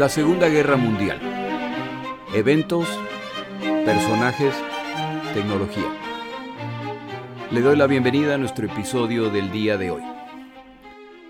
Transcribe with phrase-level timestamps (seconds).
[0.00, 1.20] La Segunda Guerra Mundial.
[2.32, 2.88] Eventos,
[3.84, 4.54] personajes,
[5.34, 5.94] tecnología.
[7.50, 10.02] Le doy la bienvenida a nuestro episodio del día de hoy.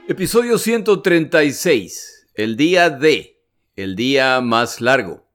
[0.07, 2.29] Episodio 136.
[2.35, 3.43] El día D.
[3.75, 5.27] El día más largo.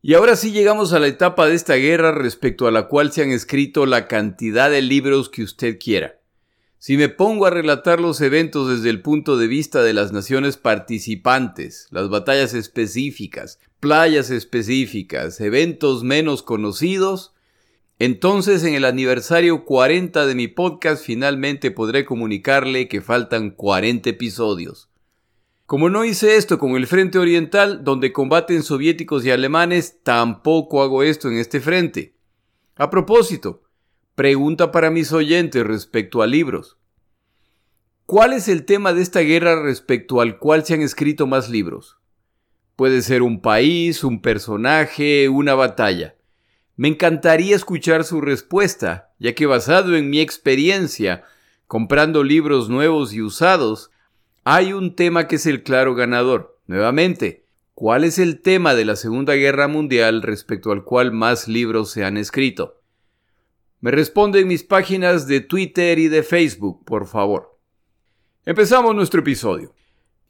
[0.00, 3.22] Y ahora sí llegamos a la etapa de esta guerra respecto a la cual se
[3.22, 6.21] han escrito la cantidad de libros que usted quiera.
[6.84, 10.56] Si me pongo a relatar los eventos desde el punto de vista de las naciones
[10.56, 17.34] participantes, las batallas específicas, playas específicas, eventos menos conocidos,
[18.00, 24.90] entonces en el aniversario 40 de mi podcast finalmente podré comunicarle que faltan 40 episodios.
[25.66, 31.04] Como no hice esto con el Frente Oriental, donde combaten soviéticos y alemanes, tampoco hago
[31.04, 32.16] esto en este frente.
[32.74, 33.61] A propósito,
[34.14, 36.76] Pregunta para mis oyentes respecto a libros.
[38.04, 41.96] ¿Cuál es el tema de esta guerra respecto al cual se han escrito más libros?
[42.76, 46.16] Puede ser un país, un personaje, una batalla.
[46.76, 51.24] Me encantaría escuchar su respuesta, ya que basado en mi experiencia,
[51.66, 53.92] comprando libros nuevos y usados,
[54.44, 56.60] hay un tema que es el claro ganador.
[56.66, 61.90] Nuevamente, ¿cuál es el tema de la Segunda Guerra Mundial respecto al cual más libros
[61.90, 62.81] se han escrito?
[63.82, 67.58] Me responde en mis páginas de Twitter y de Facebook, por favor.
[68.44, 69.74] Empezamos nuestro episodio.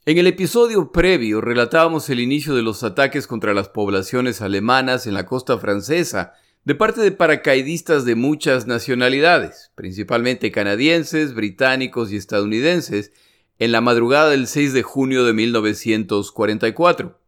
[0.07, 5.13] En el episodio previo relatábamos el inicio de los ataques contra las poblaciones alemanas en
[5.13, 6.33] la costa francesa
[6.65, 13.11] de parte de paracaidistas de muchas nacionalidades, principalmente canadienses, británicos y estadounidenses,
[13.59, 17.22] en la madrugada del 6 de junio de 1944.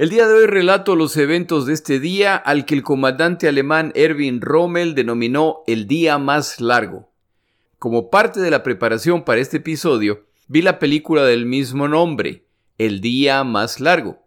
[0.00, 3.92] El día de hoy relato los eventos de este día al que el comandante alemán
[3.94, 7.10] Erwin Rommel denominó el día más largo.
[7.78, 12.46] Como parte de la preparación para este episodio, vi la película del mismo nombre,
[12.78, 14.26] El día más largo,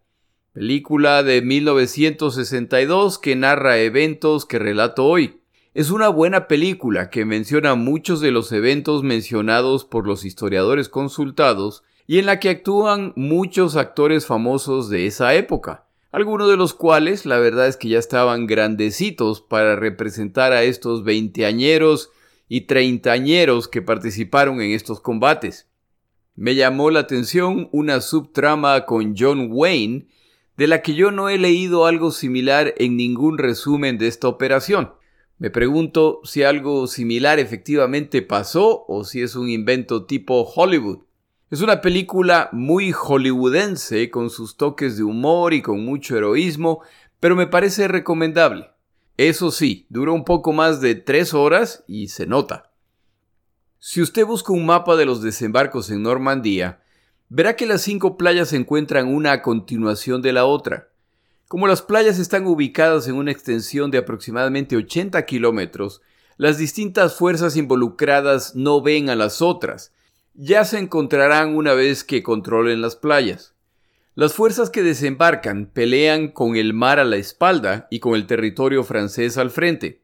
[0.51, 5.41] película de 1962 que narra eventos que relato hoy.
[5.73, 11.83] Es una buena película que menciona muchos de los eventos mencionados por los historiadores consultados
[12.07, 17.25] y en la que actúan muchos actores famosos de esa época, algunos de los cuales
[17.25, 22.11] la verdad es que ya estaban grandecitos para representar a estos veinteañeros
[22.47, 25.67] y treintañeros que participaron en estos combates.
[26.35, 30.07] Me llamó la atención una subtrama con John Wayne,
[30.57, 34.93] de la que yo no he leído algo similar en ningún resumen de esta operación.
[35.39, 40.99] Me pregunto si algo similar efectivamente pasó o si es un invento tipo Hollywood.
[41.53, 46.81] Es una película muy hollywoodense con sus toques de humor y con mucho heroísmo,
[47.19, 48.71] pero me parece recomendable.
[49.17, 52.71] Eso sí, dura un poco más de tres horas y se nota.
[53.77, 56.81] Si usted busca un mapa de los desembarcos en Normandía,
[57.29, 60.89] verá que las cinco playas se encuentran una a continuación de la otra.
[61.47, 66.01] Como las playas están ubicadas en una extensión de aproximadamente 80 kilómetros,
[66.35, 69.93] las distintas fuerzas involucradas no ven a las otras,
[70.33, 73.53] ya se encontrarán una vez que controlen las playas.
[74.15, 78.83] Las fuerzas que desembarcan pelean con el mar a la espalda y con el territorio
[78.83, 80.01] francés al frente.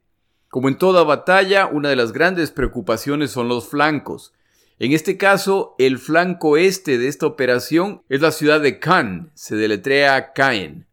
[0.49, 4.33] Como en toda batalla, una de las grandes preocupaciones son los flancos.
[4.79, 9.55] En este caso, el flanco este de esta operación es la ciudad de Cannes, se
[9.55, 10.87] deletrea Caen.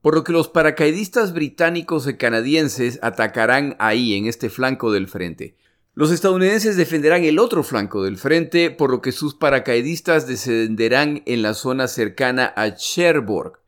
[0.00, 5.56] Por lo que los paracaidistas británicos y canadienses atacarán ahí, en este flanco del frente.
[5.94, 11.42] Los estadounidenses defenderán el otro flanco del frente, por lo que sus paracaidistas descenderán en
[11.42, 13.58] la zona cercana a Cherbourg.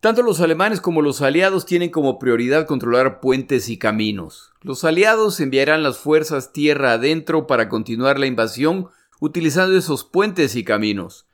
[0.00, 4.52] Tanto los alemanes como los aliados tienen como prioridad controlar puentes y caminos.
[4.60, 8.88] Los aliados enviarán las fuerzas tierra adentro para continuar la invasión
[9.18, 11.26] utilizando esos puentes y caminos.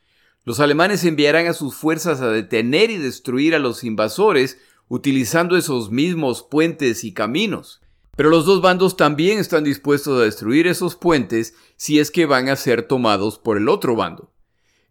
[0.45, 5.91] Los alemanes enviarán a sus fuerzas a detener y destruir a los invasores utilizando esos
[5.91, 7.81] mismos puentes y caminos.
[8.21, 12.49] Pero los dos bandos también están dispuestos a destruir esos puentes si es que van
[12.49, 14.31] a ser tomados por el otro bando.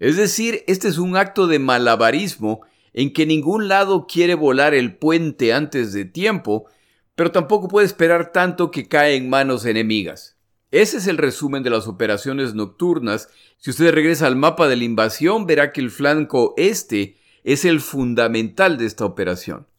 [0.00, 2.62] Es decir, este es un acto de malabarismo
[2.92, 6.66] en que ningún lado quiere volar el puente antes de tiempo,
[7.14, 10.36] pero tampoco puede esperar tanto que cae en manos enemigas.
[10.72, 13.28] Ese es el resumen de las operaciones nocturnas.
[13.58, 17.80] Si usted regresa al mapa de la invasión, verá que el flanco este es el
[17.80, 19.69] fundamental de esta operación.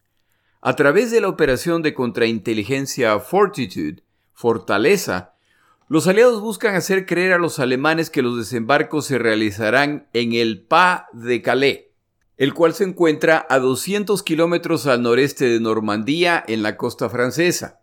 [0.64, 5.34] A través de la operación de contrainteligencia Fortitude, Fortaleza,
[5.90, 10.62] los aliados buscan hacer creer a los alemanes que los desembarcos se realizarán en el
[10.62, 11.86] Pas de Calais,
[12.38, 17.82] el cual se encuentra a 200 kilómetros al noreste de Normandía en la costa francesa.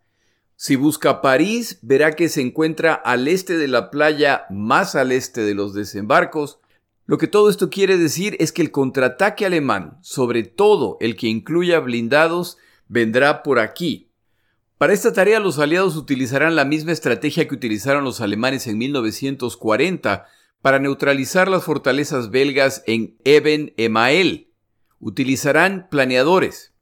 [0.54, 5.40] Si busca París, verá que se encuentra al este de la playa más al este
[5.40, 6.60] de los desembarcos,
[7.06, 11.26] Lo que todo esto quiere decir es que el contraataque alemán, sobre todo el que
[11.26, 14.10] incluya blindados, vendrá por aquí.
[14.78, 20.26] Para esta tarea los aliados utilizarán la misma estrategia que utilizaron los alemanes en 1940
[20.62, 24.52] para neutralizar las fortalezas belgas en Eben Emael.
[25.00, 26.74] Utilizarán planeadores.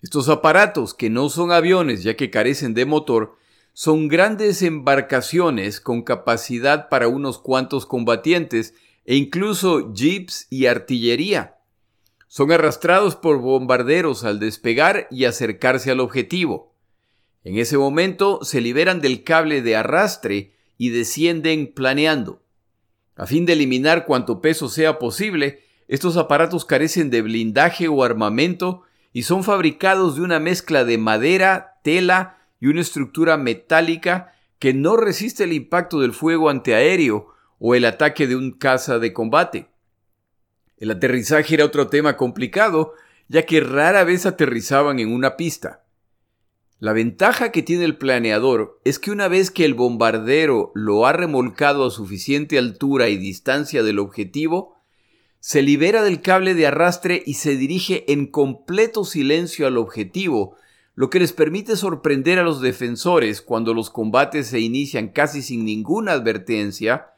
[0.00, 3.36] Estos aparatos, que no son aviones ya que carecen de motor,
[3.72, 8.74] son grandes embarcaciones con capacidad para unos cuantos combatientes
[9.04, 11.57] e incluso jeeps y artillería.
[12.28, 16.74] Son arrastrados por bombarderos al despegar y acercarse al objetivo.
[17.42, 22.42] En ese momento se liberan del cable de arrastre y descienden planeando.
[23.16, 28.82] A fin de eliminar cuanto peso sea posible, estos aparatos carecen de blindaje o armamento
[29.12, 34.96] y son fabricados de una mezcla de madera, tela y una estructura metálica que no
[34.96, 37.28] resiste el impacto del fuego antiaéreo
[37.58, 39.68] o el ataque de un caza de combate.
[40.78, 42.94] El aterrizaje era otro tema complicado,
[43.28, 45.84] ya que rara vez aterrizaban en una pista.
[46.80, 51.12] La ventaja que tiene el planeador es que una vez que el bombardero lo ha
[51.12, 54.76] remolcado a suficiente altura y distancia del objetivo,
[55.40, 60.56] se libera del cable de arrastre y se dirige en completo silencio al objetivo,
[60.94, 65.64] lo que les permite sorprender a los defensores cuando los combates se inician casi sin
[65.64, 67.08] ninguna advertencia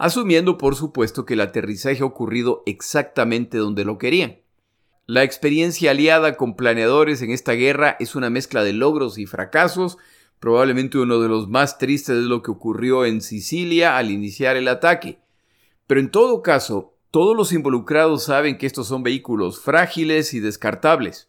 [0.00, 4.38] asumiendo por supuesto que el aterrizaje ha ocurrido exactamente donde lo querían.
[5.06, 9.98] La experiencia aliada con planeadores en esta guerra es una mezcla de logros y fracasos,
[10.38, 14.68] probablemente uno de los más tristes es lo que ocurrió en Sicilia al iniciar el
[14.68, 15.18] ataque.
[15.86, 21.28] Pero en todo caso, todos los involucrados saben que estos son vehículos frágiles y descartables.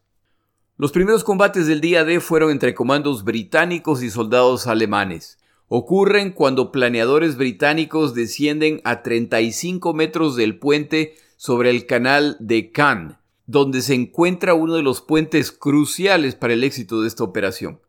[0.77, 5.39] Los primeros combates del día D fueron entre comandos británicos y soldados alemanes
[5.73, 13.15] ocurren cuando planeadores británicos descienden a 35 metros del puente sobre el canal de Cannes,
[13.45, 17.79] donde se encuentra uno de los puentes cruciales para el éxito de esta operación.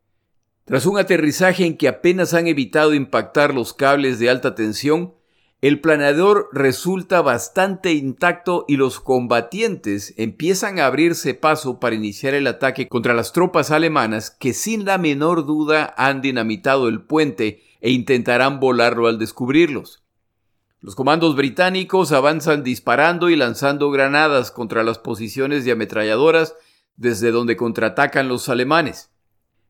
[0.64, 5.14] Tras un aterrizaje en que apenas han evitado impactar los cables de alta tensión,
[5.61, 12.46] el planeador resulta bastante intacto y los combatientes empiezan a abrirse paso para iniciar el
[12.46, 17.90] ataque contra las tropas alemanas que sin la menor duda han dinamitado el puente e
[17.90, 20.02] intentarán volarlo al descubrirlos.
[20.81, 26.55] Los comandos británicos avanzan disparando y lanzando granadas contra las posiciones de ametralladoras
[26.96, 29.11] desde donde contraatacan los alemanes.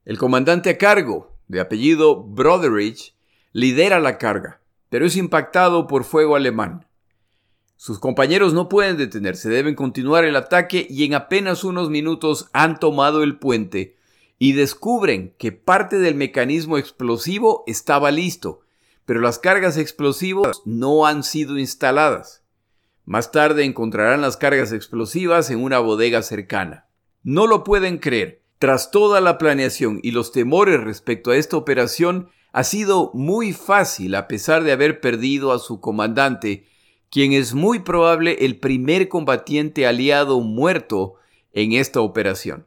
[0.05, 3.15] El comandante a cargo, de apellido Broderich,
[3.53, 4.61] lidera la carga,
[4.91, 6.87] pero es impactado por fuego alemán.
[7.77, 12.79] Sus compañeros no pueden detenerse, deben continuar el ataque y en apenas unos minutos han
[12.79, 13.97] tomado el puente,
[14.43, 18.63] y descubren que parte del mecanismo explosivo estaba listo,
[19.05, 22.43] pero las cargas explosivas no han sido instaladas.
[23.05, 26.89] Más tarde encontrarán las cargas explosivas en una bodega cercana.
[27.23, 28.43] No lo pueden creer.
[28.59, 34.17] Tras toda la planeación y los temores respecto a esta operación, ha sido muy fácil
[34.17, 36.67] a pesar de haber perdido a su comandante,
[37.11, 41.15] quien es muy probable el primer combatiente aliado muerto
[41.53, 42.67] en esta operación.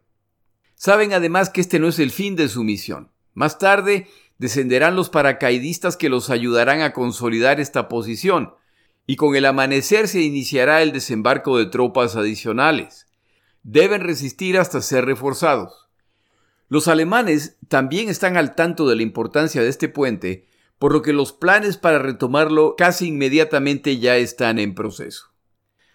[0.75, 3.09] Saben además que este no es el fin de su misión.
[3.33, 4.07] Más tarde
[4.37, 8.53] descenderán los paracaidistas que los ayudarán a consolidar esta posición,
[9.07, 13.07] y con el amanecer se iniciará el desembarco de tropas adicionales.
[13.63, 15.87] Deben resistir hasta ser reforzados.
[16.67, 20.47] Los alemanes también están al tanto de la importancia de este puente,
[20.79, 25.31] por lo que los planes para retomarlo casi inmediatamente ya están en proceso.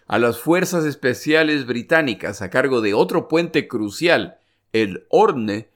[0.07, 4.40] A las fuerzas especiales británicas a cargo de otro puente crucial
[4.73, 5.69] el Orne,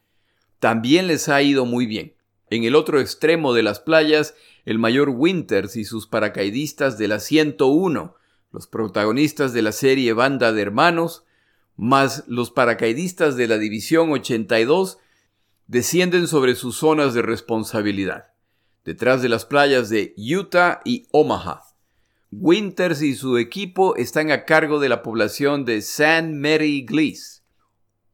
[0.60, 2.14] también les ha ido muy bien.
[2.50, 4.36] En el otro extremo de las playas,
[4.66, 8.16] el mayor Winters y sus paracaidistas de la 101,
[8.52, 11.24] los protagonistas de la serie Banda de Hermanos,
[11.75, 15.00] más los paracaidistas de la División 82,
[15.68, 18.34] descienden sobre sus zonas de responsabilidad,
[18.86, 21.64] detrás de las playas de Utah y Omaha.
[22.32, 27.35] Winters y su equipo están a cargo de la población de San Mary Glees,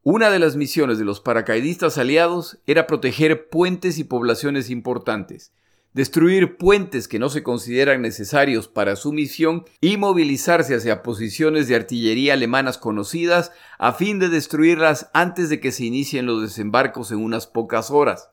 [0.04, 5.52] una de las misiones de los paracaidistas aliados era proteger puentes y poblaciones importantes,
[5.92, 11.76] destruir puentes que no se consideran necesarios para su misión y movilizarse hacia posiciones de
[11.76, 17.18] artillería alemanas conocidas a fin de destruirlas antes de que se inicien los desembarcos en
[17.18, 18.30] unas pocas horas.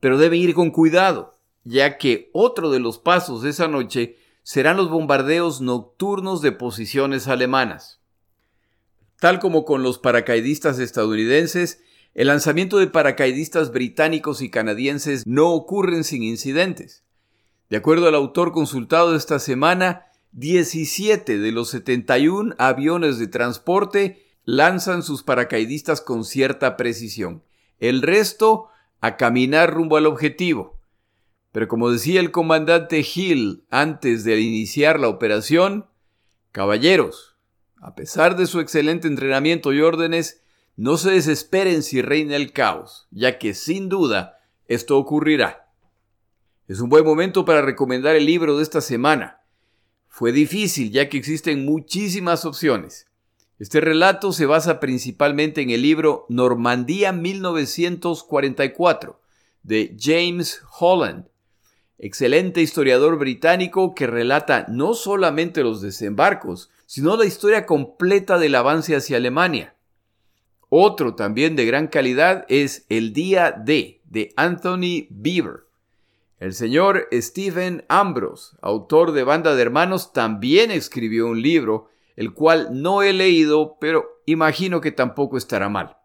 [0.00, 4.76] Pero deben ir con cuidado, ya que otro de los pasos de esa noche serán
[4.76, 7.97] los bombardeos nocturnos de posiciones alemanas.
[9.20, 11.82] Tal como con los paracaidistas estadounidenses,
[12.14, 17.04] el lanzamiento de paracaidistas británicos y canadienses no ocurren sin incidentes.
[17.68, 25.02] De acuerdo al autor consultado esta semana, 17 de los 71 aviones de transporte lanzan
[25.02, 27.42] sus paracaidistas con cierta precisión.
[27.78, 28.68] El resto
[29.00, 30.78] a caminar rumbo al objetivo.
[31.52, 35.86] Pero como decía el comandante Hill antes de iniciar la operación,
[36.52, 37.37] caballeros,
[37.80, 40.42] a pesar de su excelente entrenamiento y órdenes,
[40.76, 45.68] no se desesperen si reina el caos, ya que sin duda esto ocurrirá.
[46.68, 49.40] Es un buen momento para recomendar el libro de esta semana.
[50.06, 53.06] Fue difícil ya que existen muchísimas opciones.
[53.58, 59.20] Este relato se basa principalmente en el libro Normandía 1944
[59.62, 61.26] de James Holland,
[61.98, 68.96] excelente historiador británico que relata no solamente los desembarcos, sino la historia completa del avance
[68.96, 69.74] hacia Alemania.
[70.70, 75.64] Otro también de gran calidad es El Día D de Anthony Beaver.
[76.38, 82.80] El señor Stephen Ambrose, autor de Banda de Hermanos, también escribió un libro, el cual
[82.80, 85.97] no he leído, pero imagino que tampoco estará mal.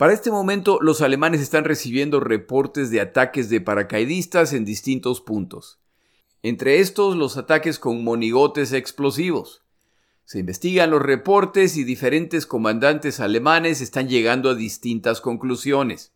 [0.00, 5.78] Para este momento, los alemanes están recibiendo reportes de ataques de paracaidistas en distintos puntos.
[6.42, 9.62] Entre estos, los ataques con monigotes explosivos.
[10.24, 16.14] Se investigan los reportes y diferentes comandantes alemanes están llegando a distintas conclusiones.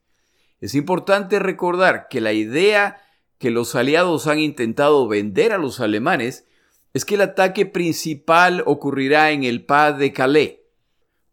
[0.62, 3.02] Es importante recordar que la idea
[3.36, 6.46] que los aliados han intentado vender a los alemanes
[6.94, 10.63] es que el ataque principal ocurrirá en el Pas de Calais,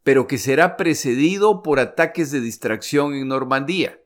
[0.03, 3.99] pero que será precedido por ataques de distracción en Normandía.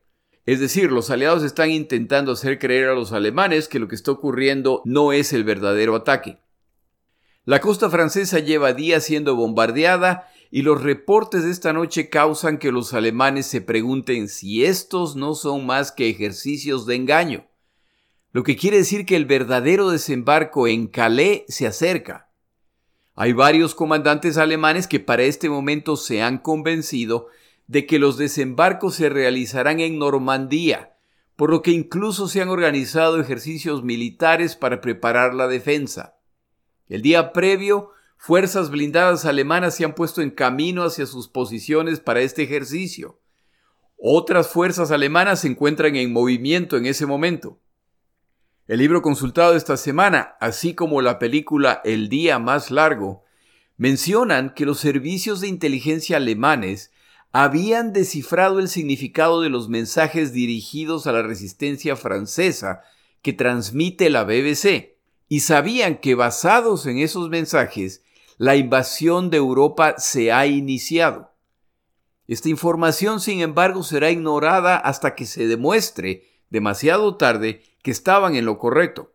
[0.46, 4.12] Es decir, los aliados están intentando hacer creer a los alemanes que lo que está
[4.12, 6.38] ocurriendo no es el verdadero ataque.
[7.46, 12.72] La costa francesa lleva días siendo bombardeada y los reportes de esta noche causan que
[12.72, 17.48] los alemanes se pregunten si estos no son más que ejercicios de engaño,
[18.32, 22.30] lo que quiere decir que el verdadero desembarco en Calais se acerca.
[23.18, 27.28] Hay varios comandantes alemanes que para este momento se han convencido
[27.66, 30.98] de que los desembarcos se realizarán en Normandía,
[31.38, 36.18] por lo que incluso se han organizado ejercicios militares para preparar la defensa.
[36.90, 42.20] El día previo, fuerzas blindadas alemanas se han puesto en camino hacia sus posiciones para
[42.20, 43.22] este ejercicio.
[43.98, 47.62] Otras fuerzas alemanas se encuentran en movimiento en ese momento.
[48.68, 53.24] El libro consultado esta semana, así como la película El día más largo,
[53.78, 56.92] mencionan que los servicios de inteligencia alemanes
[57.32, 62.82] habían descifrado el significado de los mensajes dirigidos a la resistencia francesa
[63.22, 64.96] que transmite la BBC
[65.30, 68.02] y sabían que basados en esos mensajes,
[68.40, 71.36] la invasión de Europa se ha iniciado.
[72.28, 78.46] Esta información, sin embargo, será ignorada hasta que se demuestre, demasiado tarde, que estaban en
[78.46, 79.14] lo correcto.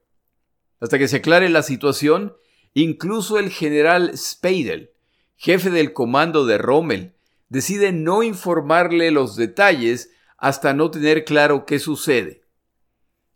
[0.79, 2.37] Hasta que se aclare la situación,
[2.73, 4.93] incluso el general Speidel,
[5.35, 7.17] jefe del comando de Rommel,
[7.49, 12.45] decide no informarle los detalles hasta no tener claro qué sucede.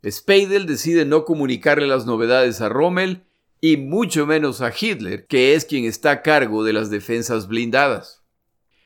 [0.09, 3.25] Speidel decide no comunicarle las novedades a Rommel
[3.61, 8.23] y mucho menos a Hitler, que es quien está a cargo de las defensas blindadas.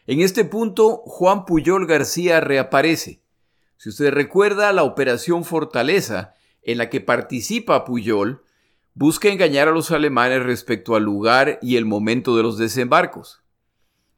[0.06, 3.20] En este punto, Juan Puyol García reaparece.
[3.76, 6.34] Si usted recuerda la Operación Fortaleza,
[6.68, 8.42] en la que participa Puyol,
[8.92, 13.42] busca engañar a los alemanes respecto al lugar y el momento de los desembarcos.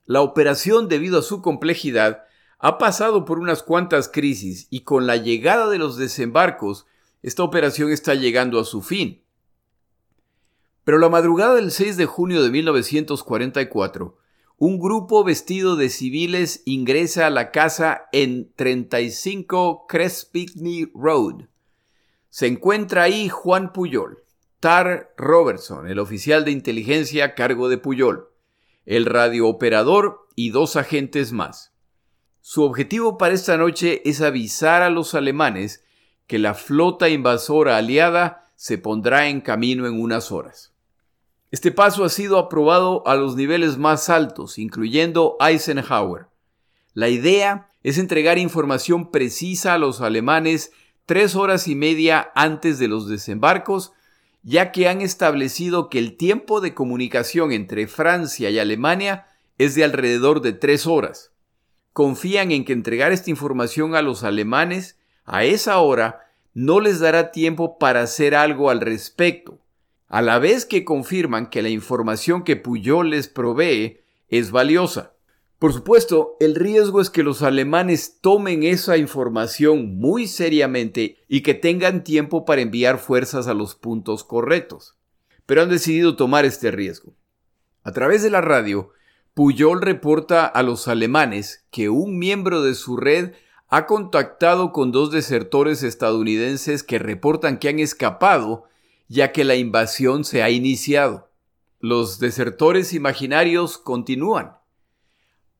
[0.04, 2.24] La operación, debido a su complejidad,
[2.58, 6.86] ha pasado por unas cuantas crisis y con la llegada de los desembarcos,
[7.22, 9.22] esta operación está llegando a su fin.
[10.82, 14.18] Pero la madrugada del 6 de junio de 1944,
[14.58, 21.49] un grupo vestido de civiles ingresa a la casa en 35 Crespigny Road.
[22.30, 24.24] Se encuentra ahí Juan Puyol,
[24.60, 28.28] Tar Robertson, el oficial de inteligencia a cargo de Puyol,
[28.86, 31.74] el radiooperador y dos agentes más.
[32.40, 35.84] Su objetivo para esta noche es avisar a los alemanes
[36.28, 40.72] que la flota invasora aliada se pondrá en camino en unas horas.
[41.50, 46.28] Este paso ha sido aprobado a los niveles más altos, incluyendo Eisenhower.
[46.94, 50.72] La idea es entregar información precisa a los alemanes
[51.06, 53.92] tres horas y media antes de los desembarcos,
[54.42, 59.26] ya que han establecido que el tiempo de comunicación entre Francia y Alemania
[59.58, 61.30] es de alrededor de tres horas
[61.92, 67.30] confían en que entregar esta información a los alemanes a esa hora no les dará
[67.30, 69.60] tiempo para hacer algo al respecto,
[70.08, 75.12] a la vez que confirman que la información que Puyol les provee es valiosa.
[75.60, 81.52] Por supuesto, el riesgo es que los alemanes tomen esa información muy seriamente y que
[81.52, 84.96] tengan tiempo para enviar fuerzas a los puntos correctos.
[85.44, 87.12] Pero han decidido tomar este riesgo.
[87.82, 88.92] A través de la radio,
[89.34, 93.34] Puyol reporta a los alemanes que un miembro de su red
[93.68, 98.64] ha contactado con dos desertores estadounidenses que reportan que han escapado
[99.08, 101.28] ya que la invasión se ha iniciado.
[101.80, 104.59] Los desertores imaginarios continúan.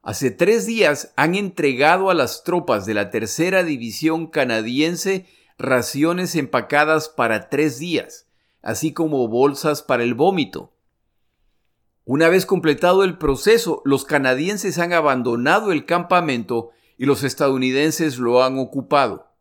[0.02, 5.26] Hace tres días han entregado a las tropas de la tercera división canadiense
[5.59, 8.26] raciones empacadas para tres días,
[8.62, 10.73] así como bolsas para el vómito.
[12.07, 18.42] Una vez completado el proceso, los canadienses han abandonado el campamento y los estadounidenses lo
[18.42, 19.35] han ocupado.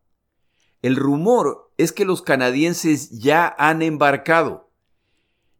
[0.82, 4.70] El rumor es que los canadienses ya han embarcado.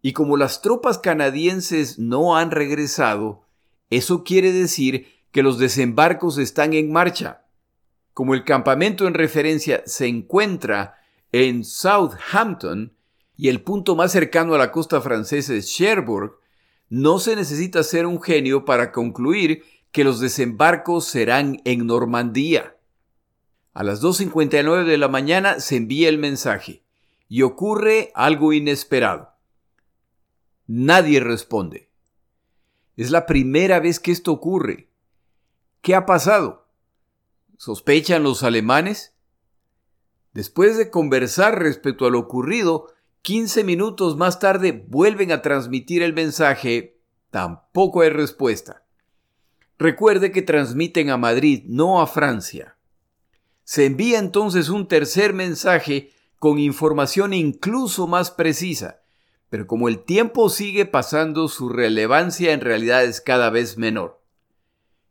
[0.02, 3.46] Y como las tropas canadienses no han regresado,
[3.90, 7.42] eso quiere decir que los desembarcos están en marcha.
[8.14, 10.96] Como el campamento en referencia se encuentra
[11.32, 12.92] en Southampton
[13.36, 16.38] y el punto más cercano a la costa francesa es Cherbourg,
[16.88, 22.76] no se necesita ser un genio para concluir que los desembarcos serán en Normandía.
[23.72, 26.82] A las 2.59 de la mañana se envía el mensaje
[27.28, 29.30] y ocurre algo inesperado.
[30.66, 31.89] Nadie responde.
[33.00, 34.90] Es la primera vez que esto ocurre.
[35.80, 36.66] ¿Qué ha pasado?
[37.56, 39.14] ¿Sospechan los alemanes?
[40.34, 42.92] Después de conversar respecto a lo ocurrido,
[43.22, 47.00] 15 minutos más tarde vuelven a transmitir el mensaje.
[47.30, 48.84] Tampoco hay respuesta.
[49.78, 52.76] Recuerde que transmiten a Madrid, no a Francia.
[53.64, 58.99] Se envía entonces un tercer mensaje con información incluso más precisa.
[59.50, 64.20] Pero como el tiempo sigue pasando, su relevancia en realidad es cada vez menor.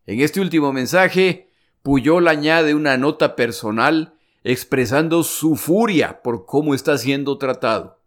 [0.05, 1.51] En este último mensaje,
[1.83, 7.99] Puyol añade una nota personal expresando su furia por cómo está siendo tratado.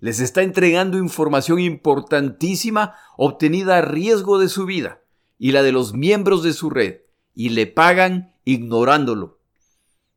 [0.00, 5.00] Les está entregando información importantísima obtenida a riesgo de su vida
[5.38, 7.02] y la de los miembros de su red,
[7.34, 9.38] y le pagan ignorándolo.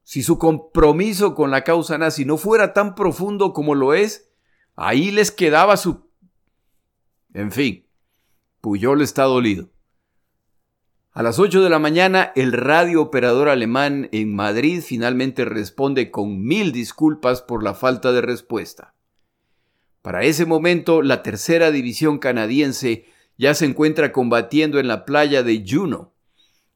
[0.04, 4.30] Si su compromiso con la causa nazi no fuera tan profundo como lo es,
[4.78, 6.08] Ahí les quedaba su...
[7.34, 7.88] En fin,
[8.62, 9.72] Puyol está dolido.
[11.12, 16.44] A las 8 de la mañana, el radio operador alemán en Madrid finalmente responde con
[16.44, 18.94] mil disculpas por la falta de respuesta.
[20.04, 25.66] Para ese momento, la tercera división canadiense ya se encuentra combatiendo en la playa de
[25.68, 26.14] Juno,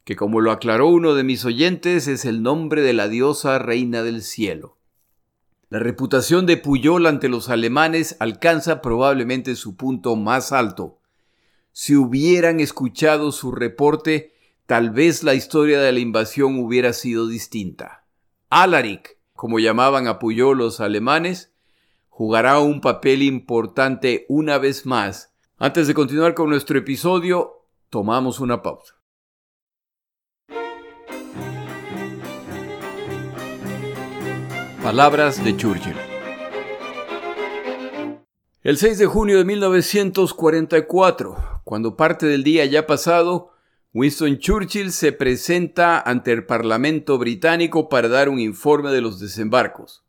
[0.06, 4.02] que como lo aclaró uno de mis oyentes es el nombre de la diosa reina
[4.02, 4.81] del cielo.
[5.72, 11.00] La reputación de Puyol ante los alemanes alcanza probablemente su punto más alto.
[11.72, 14.34] Si hubieran escuchado su reporte,
[14.66, 18.04] tal vez la historia de la invasión hubiera sido distinta.
[18.50, 21.54] Alaric, como llamaban a Puyol los alemanes,
[22.10, 25.34] jugará un papel importante una vez más.
[25.58, 29.01] Antes de continuar con nuestro episodio, tomamos una pausa.
[34.84, 35.96] Palabras de Churchill.
[38.64, 43.52] El 6 de junio de 1944, cuando parte del día ya pasado,
[43.94, 50.04] Winston Churchill se presenta ante el Parlamento británico para dar un informe de los desembarcos.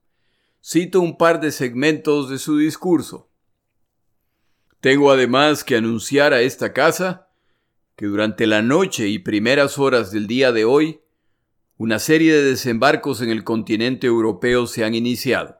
[0.64, 3.28] Cito un par de segmentos de su discurso.
[4.80, 7.28] Tengo además que anunciar a esta casa
[7.94, 11.01] que durante la noche y primeras horas del día de hoy
[11.78, 15.58] una serie de desembarcos en el continente europeo se han iniciado.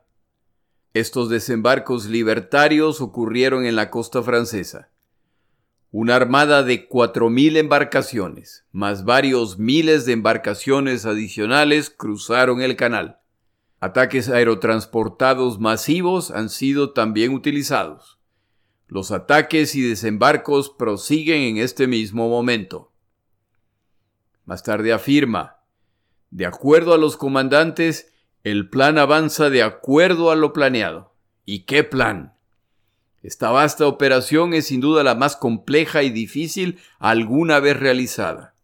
[0.95, 4.91] Estos desembarcos libertarios ocurrieron en la costa francesa.
[5.91, 13.21] Una armada de cuatro mil embarcaciones, más varios miles de embarcaciones adicionales cruzaron el canal.
[13.81, 18.21] Ataques aerotransportados masivos han sido también utilizados.
[18.87, 22.93] Los ataques y desembarcos prosiguen en este mismo momento.
[24.45, 25.62] Más tarde afirma,
[26.33, 28.11] de acuerdo a los comandantes,
[28.43, 31.15] el plan avanza de acuerdo a lo planeado.
[31.45, 32.33] ¿Y qué plan?
[33.23, 38.55] Esta vasta operación es sin duda la más compleja y difícil alguna vez realizada.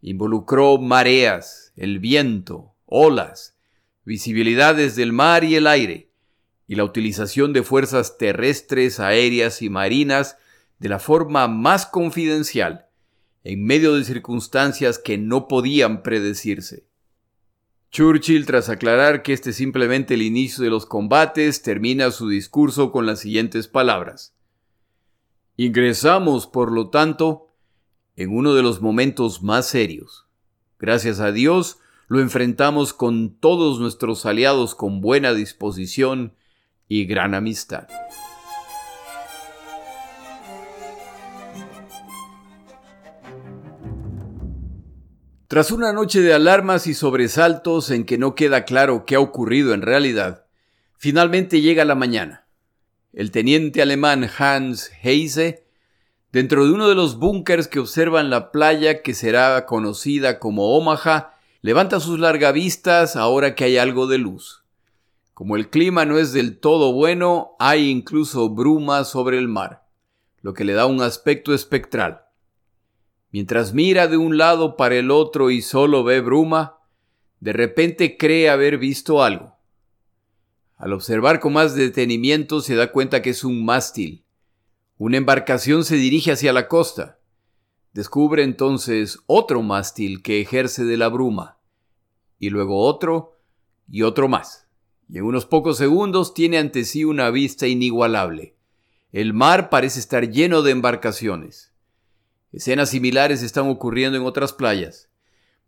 [0.00, 3.58] Involucró mareas, el viento, olas,
[4.06, 6.10] visibilidades del mar y el aire,
[6.66, 10.38] y la utilización de fuerzas terrestres, aéreas y marinas
[10.78, 12.86] de la forma más confidencial,
[13.42, 16.86] en medio de circunstancias que no podían predecirse.
[17.94, 22.90] Churchill, tras aclarar que este es simplemente el inicio de los combates, termina su discurso
[22.90, 24.34] con las siguientes palabras.
[25.56, 27.54] Ingresamos, por lo tanto,
[28.16, 30.26] en uno de los momentos más serios.
[30.76, 31.78] Gracias a Dios,
[32.08, 36.34] lo enfrentamos con todos nuestros aliados con buena disposición
[36.88, 37.86] y gran amistad.
[45.54, 49.72] Tras una noche de alarmas y sobresaltos en que no queda claro qué ha ocurrido
[49.72, 50.46] en realidad,
[50.98, 52.48] finalmente llega la mañana.
[53.12, 55.64] El teniente alemán Hans Heise,
[56.32, 61.34] dentro de uno de los búnkers que observan la playa que será conocida como Omaha,
[61.62, 64.64] levanta sus largavistas ahora que hay algo de luz.
[65.34, 69.84] Como el clima no es del todo bueno, hay incluso bruma sobre el mar,
[70.42, 72.23] lo que le da un aspecto espectral.
[73.34, 76.78] Mientras mira de un lado para el otro y solo ve bruma,
[77.40, 79.56] de repente cree haber visto algo.
[80.76, 84.24] Al observar con más detenimiento se da cuenta que es un mástil.
[84.98, 87.18] Una embarcación se dirige hacia la costa.
[87.92, 91.58] Descubre entonces otro mástil que ejerce de la bruma,
[92.38, 93.40] y luego otro
[93.88, 94.68] y otro más.
[95.08, 98.54] Y en unos pocos segundos tiene ante sí una vista inigualable.
[99.10, 101.73] El mar parece estar lleno de embarcaciones.
[102.54, 105.08] Escenas similares están ocurriendo en otras playas.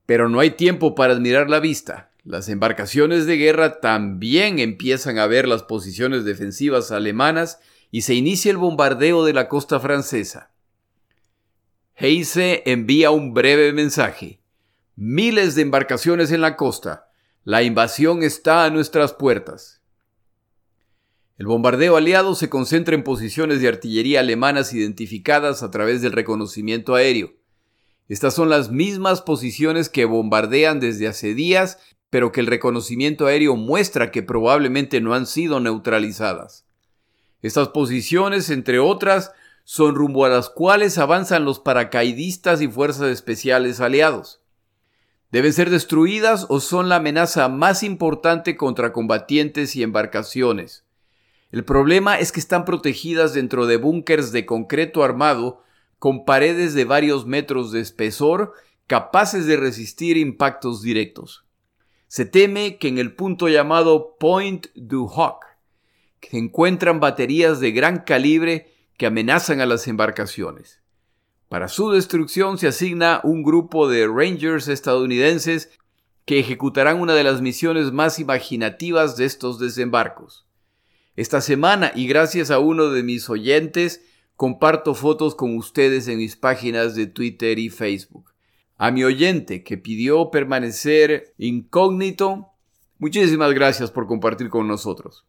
[0.07, 2.13] Pero no hay tiempo para admirar la vista.
[2.23, 7.59] Las embarcaciones de guerra también empiezan a ver las posiciones defensivas alemanas
[7.91, 10.53] y se inicia el bombardeo de la costa francesa.
[11.97, 14.41] Heise envía un breve mensaje.
[14.95, 17.09] Miles de embarcaciones en la costa.
[17.43, 19.76] La invasión está a nuestras puertas.
[21.39, 26.95] El bombardeo aliado se concentra en posiciones de artillería alemanas identificadas a través del reconocimiento
[26.95, 27.35] aéreo.
[28.09, 33.55] Estas son las mismas posiciones que bombardean desde hace días, pero que el reconocimiento aéreo
[33.55, 36.65] muestra que probablemente no han sido neutralizadas.
[37.43, 39.33] Estas posiciones, entre otras,
[39.65, 44.41] son rumbo a las cuales avanzan los paracaidistas y fuerzas especiales aliados.
[45.33, 50.86] Deben ser destruidas o son la amenaza más importante contra combatientes y embarcaciones.
[51.51, 55.63] El problema es que están protegidas dentro de búnkers de concreto armado
[55.99, 58.53] con paredes de varios metros de espesor
[58.87, 61.45] capaces de resistir impactos directos.
[62.09, 65.45] Se teme que en el punto llamado Point du Hoc
[66.23, 70.81] se encuentran baterías de gran calibre que amenazan a las embarcaciones.
[71.49, 75.71] Para su destrucción se asigna un grupo de Rangers estadounidenses
[76.25, 80.47] que ejecutarán una de las misiones más imaginativas de estos desembarcos.
[81.17, 84.03] Esta semana, y gracias a uno de mis oyentes,
[84.37, 88.35] comparto fotos con ustedes en mis páginas de Twitter y Facebook.
[88.77, 92.49] A mi oyente que pidió permanecer incógnito,
[92.99, 95.25] muchísimas gracias por compartir con nosotros.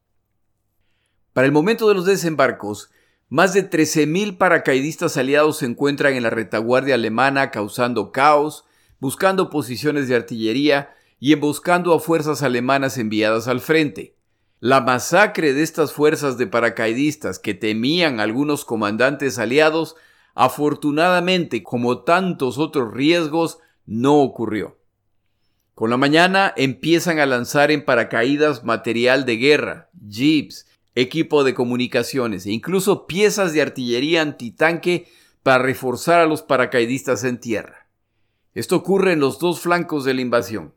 [1.32, 2.92] Para el momento de los desembarcos,
[3.30, 8.66] más de 13.000 paracaidistas aliados se encuentran en la retaguardia alemana causando caos,
[9.00, 14.17] buscando posiciones de artillería y emboscando a fuerzas alemanas enviadas al frente.
[14.60, 19.96] La masacre de estas fuerzas de paracaidistas que temían algunos comandantes aliados,
[20.34, 24.80] afortunadamente, como tantos otros riesgos, no ocurrió.
[25.76, 30.66] Con la mañana empiezan a lanzar en paracaídas material de guerra, jeeps,
[30.96, 35.08] equipo de comunicaciones e incluso piezas de artillería antitanque
[35.44, 37.88] para reforzar a los paracaidistas en tierra.
[38.56, 40.74] Esto ocurre en los dos flancos de la invasión.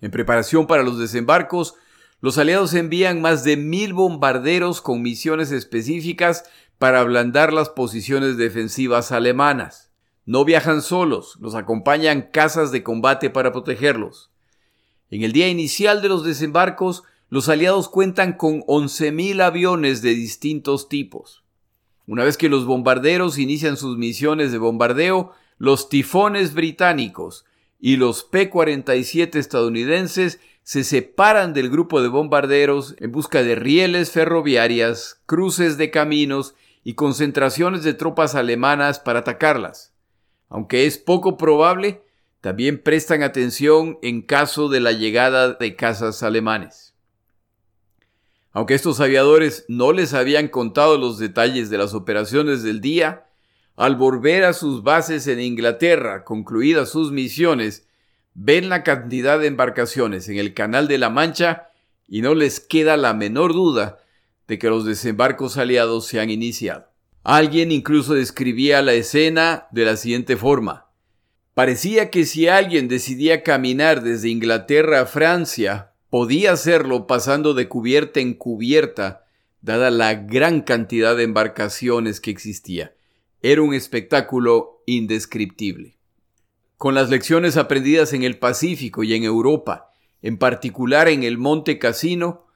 [0.00, 1.74] En preparación para los desembarcos,
[2.24, 6.44] los aliados envían más de mil bombarderos con misiones específicas
[6.78, 9.92] para ablandar las posiciones defensivas alemanas.
[10.24, 14.30] No viajan solos, los acompañan casas de combate para protegerlos.
[15.10, 20.88] En el día inicial de los desembarcos, los aliados cuentan con 11.000 aviones de distintos
[20.88, 21.44] tipos.
[22.06, 27.44] Una vez que los bombarderos inician sus misiones de bombardeo, los tifones británicos
[27.78, 35.20] y los P-47 estadounidenses se separan del grupo de bombarderos en busca de rieles ferroviarias,
[35.26, 39.94] cruces de caminos y concentraciones de tropas alemanas para atacarlas.
[40.48, 42.02] Aunque es poco probable,
[42.40, 46.94] también prestan atención en caso de la llegada de cazas alemanes.
[48.52, 53.26] Aunque estos aviadores no les habían contado los detalles de las operaciones del día,
[53.76, 57.86] al volver a sus bases en Inglaterra, concluidas sus misiones,
[58.34, 61.68] ven la cantidad de embarcaciones en el Canal de la Mancha
[62.08, 63.98] y no les queda la menor duda
[64.46, 66.88] de que los desembarcos aliados se han iniciado.
[67.22, 70.88] Alguien incluso describía la escena de la siguiente forma.
[71.54, 78.20] Parecía que si alguien decidía caminar desde Inglaterra a Francia, podía hacerlo pasando de cubierta
[78.20, 79.24] en cubierta,
[79.62, 82.94] dada la gran cantidad de embarcaciones que existía.
[83.40, 85.93] Era un espectáculo indescriptible.
[86.76, 89.90] Con las lecciones aprendidas en el Pacífico y en Europa,
[90.22, 92.46] en particular en el Monte Cassino,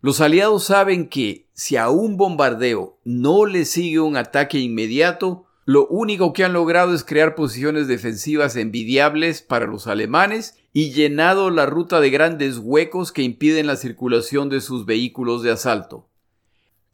[0.00, 5.86] los aliados saben que si a un bombardeo no le sigue un ataque inmediato, lo
[5.88, 11.66] único que han logrado es crear posiciones defensivas envidiables para los alemanes y llenado la
[11.66, 16.08] ruta de grandes huecos que impiden la circulación de sus vehículos de asalto.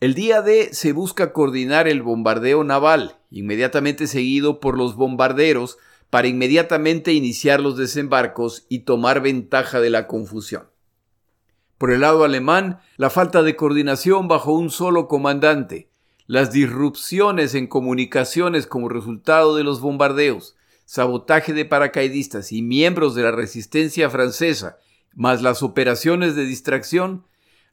[0.01, 5.79] El día D se busca coordinar el bombardeo naval, inmediatamente seguido por los bombarderos,
[6.13, 10.69] para inmediatamente iniciar los desembarcos y tomar ventaja de la confusión.
[11.79, 15.89] Por el lado alemán, la falta de coordinación bajo un solo comandante,
[16.27, 23.23] las disrupciones en comunicaciones como resultado de los bombardeos, sabotaje de paracaidistas y miembros de
[23.23, 24.77] la resistencia francesa,
[25.15, 27.25] más las operaciones de distracción,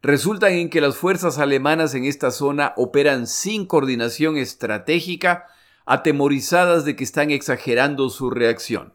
[0.02, 5.47] resultan en que las fuerzas alemanas en esta zona operan sin coordinación estratégica,
[5.89, 8.93] atemorizadas de que están exagerando su reacción.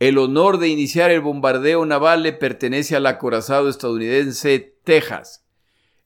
[0.00, 5.44] El honor de iniciar el bombardeo naval le pertenece al acorazado estadounidense Texas.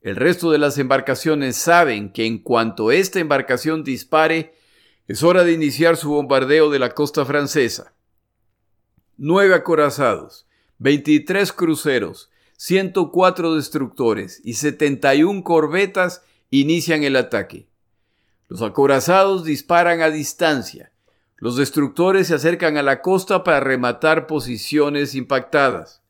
[0.03, 4.53] El resto de las embarcaciones saben que en cuanto esta embarcación dispare,
[5.09, 7.95] es hora de iniciar su bombardeo de la costa francesa.
[9.17, 10.47] Nueve acorazados,
[10.81, 17.69] 23 cruceros, 104 destructores y 71 corbetas inician el ataque.
[18.49, 20.93] Los acorazados disparan a distancia,
[21.39, 26.03] los destructores se acercan a la costa para rematar posiciones impactadas.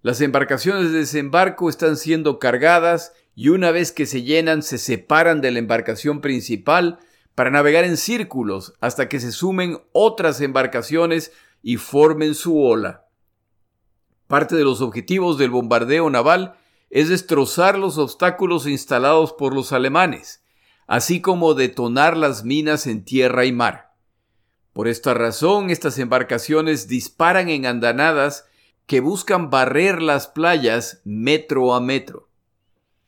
[0.00, 5.42] Las embarcaciones de desembarco están siendo cargadas y una vez que se llenan se separan
[5.42, 6.98] de la embarcación principal
[7.34, 13.06] para navegar en círculos hasta que se sumen otras embarcaciones y formen su ola.
[14.26, 16.54] Parte de los objetivos del bombardeo naval
[16.88, 20.42] es destrozar los obstáculos instalados por los alemanes,
[20.90, 23.92] así como detonar las minas en tierra y mar.
[24.72, 28.46] Por esta razón, estas embarcaciones disparan en andanadas
[28.86, 32.28] que buscan barrer las playas metro a metro.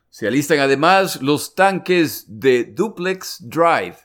[0.09, 3.97] Se alistan además los tanques de Duplex Drive,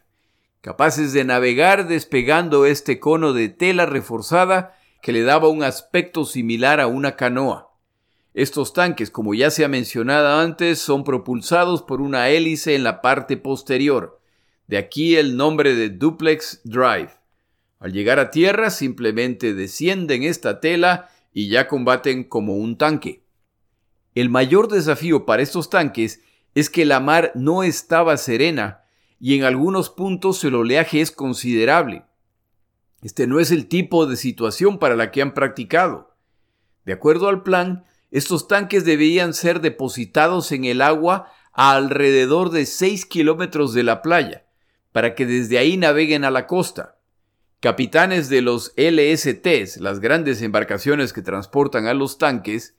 [0.60, 6.80] capaces de navegar despegando este cono de tela reforzada que le daba un aspecto similar
[6.80, 7.67] a una canoa.
[8.34, 13.00] Estos tanques, como ya se ha mencionado antes, son propulsados por una hélice en la
[13.00, 14.20] parte posterior.
[14.66, 17.10] De aquí el nombre de Duplex Drive.
[17.78, 23.22] Al llegar a tierra simplemente descienden esta tela y ya combaten como un tanque.
[24.14, 26.20] El mayor desafío para estos tanques
[26.54, 28.82] es que la mar no estaba serena
[29.20, 32.04] y en algunos puntos el oleaje es considerable.
[33.02, 36.16] Este no es el tipo de situación para la que han practicado.
[36.84, 42.66] De acuerdo al plan, estos tanques debían ser depositados en el agua a alrededor de
[42.66, 44.44] 6 kilómetros de la playa,
[44.92, 46.98] para que desde ahí naveguen a la costa
[47.60, 52.76] capitanes de los LSTs, las grandes embarcaciones que transportan a los tanques,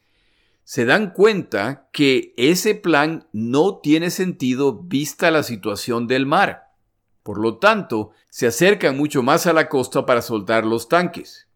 [0.63, 6.69] se dan cuenta que ese plan no tiene sentido vista la situación del mar.
[7.23, 11.47] Por lo tanto, se acercan mucho más a la costa para soltar los tanques.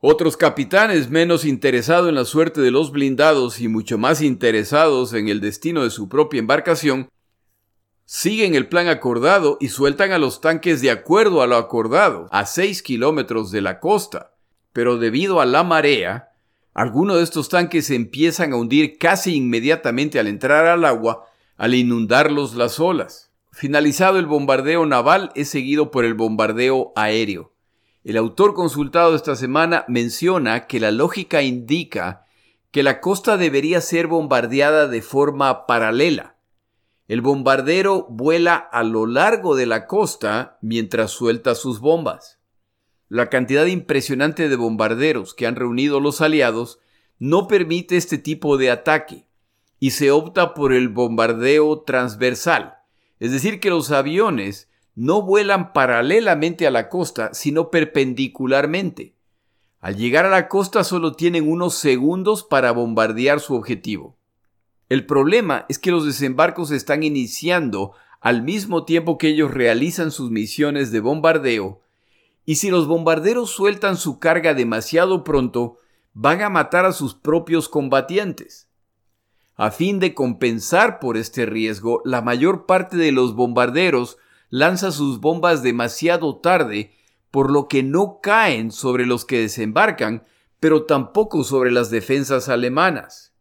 [0.00, 5.28] Otros capitanes menos interesados en la suerte de los blindados y mucho más interesados en
[5.28, 7.08] el destino de su propia embarcación
[8.04, 12.44] siguen el plan acordado y sueltan a los tanques de acuerdo a lo acordado, a
[12.44, 14.34] 6 kilómetros de la costa.
[14.74, 16.28] Pero debido a la marea,
[16.74, 21.24] algunos de estos tanques se empiezan a hundir casi inmediatamente al entrar al agua,
[21.56, 23.32] al inundarlos las olas.
[23.50, 27.55] Finalizado el bombardeo naval es seguido por el bombardeo aéreo.
[28.06, 32.24] El autor consultado esta semana menciona que la lógica indica
[32.70, 36.36] que la costa debería ser bombardeada de forma paralela,
[37.08, 42.38] el bombardero vuela a lo largo de la costa mientras suelta sus bombas.
[43.08, 46.78] La cantidad impresionante de bombarderos que han reunido los aliados
[47.18, 49.26] no permite este tipo de ataque
[49.80, 52.76] y se opta por el bombardeo transversal,
[53.18, 59.14] es decir, que los aviones no vuelan paralelamente a la costa, sino perpendicularmente.
[59.78, 64.16] Al llegar a la costa solo tienen unos segundos para bombardear su objetivo.
[64.88, 70.30] El problema es que los desembarcos están iniciando al mismo tiempo que ellos realizan sus
[70.30, 71.82] misiones de bombardeo,
[72.46, 75.78] y si los bombarderos sueltan su carga demasiado pronto,
[76.14, 78.68] van a matar a sus propios combatientes.
[79.56, 84.16] A fin de compensar por este riesgo, la mayor parte de los bombarderos
[84.48, 86.92] lanza sus bombas demasiado tarde,
[87.30, 90.24] por lo que no caen sobre los que desembarcan,
[90.60, 93.36] pero tampoco sobre las defensas alemanas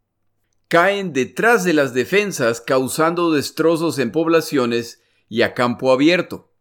[0.68, 6.52] caen detrás de las defensas causando destrozos en poblaciones y a campo abierto.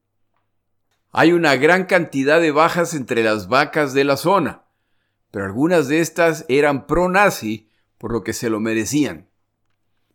[1.10, 4.64] hay una gran cantidad de bajas entre las vacas de la zona,
[5.30, 9.28] pero algunas de estas eran pro-nazi, por lo que se lo merecían.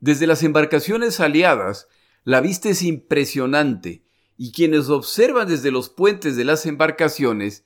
[0.01, 1.87] Desde las embarcaciones aliadas,
[2.25, 4.03] la vista es impresionante
[4.41, 7.65] y quienes observan desde los puentes de las embarcaciones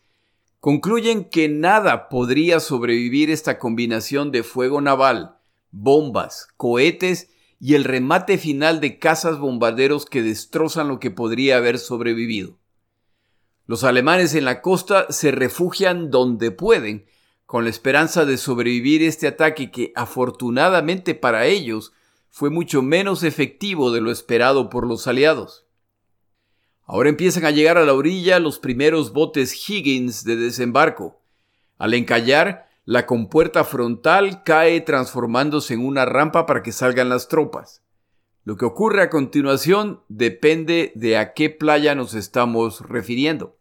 [0.60, 5.38] concluyen que nada podría sobrevivir esta combinación de fuego naval,
[5.70, 11.78] bombas, cohetes y el remate final de cazas bombarderos que destrozan lo que podría haber
[11.78, 12.58] sobrevivido.
[13.68, 17.06] Los alemanes en la costa se refugian donde pueden,
[17.46, 21.94] con la esperanza de sobrevivir este ataque que afortunadamente para ellos
[22.32, 25.63] fue mucho menos efectivo de lo esperado por los aliados.
[26.86, 31.22] Ahora empiezan a llegar a la orilla los primeros botes Higgins de desembarco.
[31.78, 37.82] Al encallar, la compuerta frontal cae transformándose en una rampa para que salgan las tropas.
[38.44, 43.58] Lo que ocurre a continuación depende de a qué playa nos estamos refiriendo.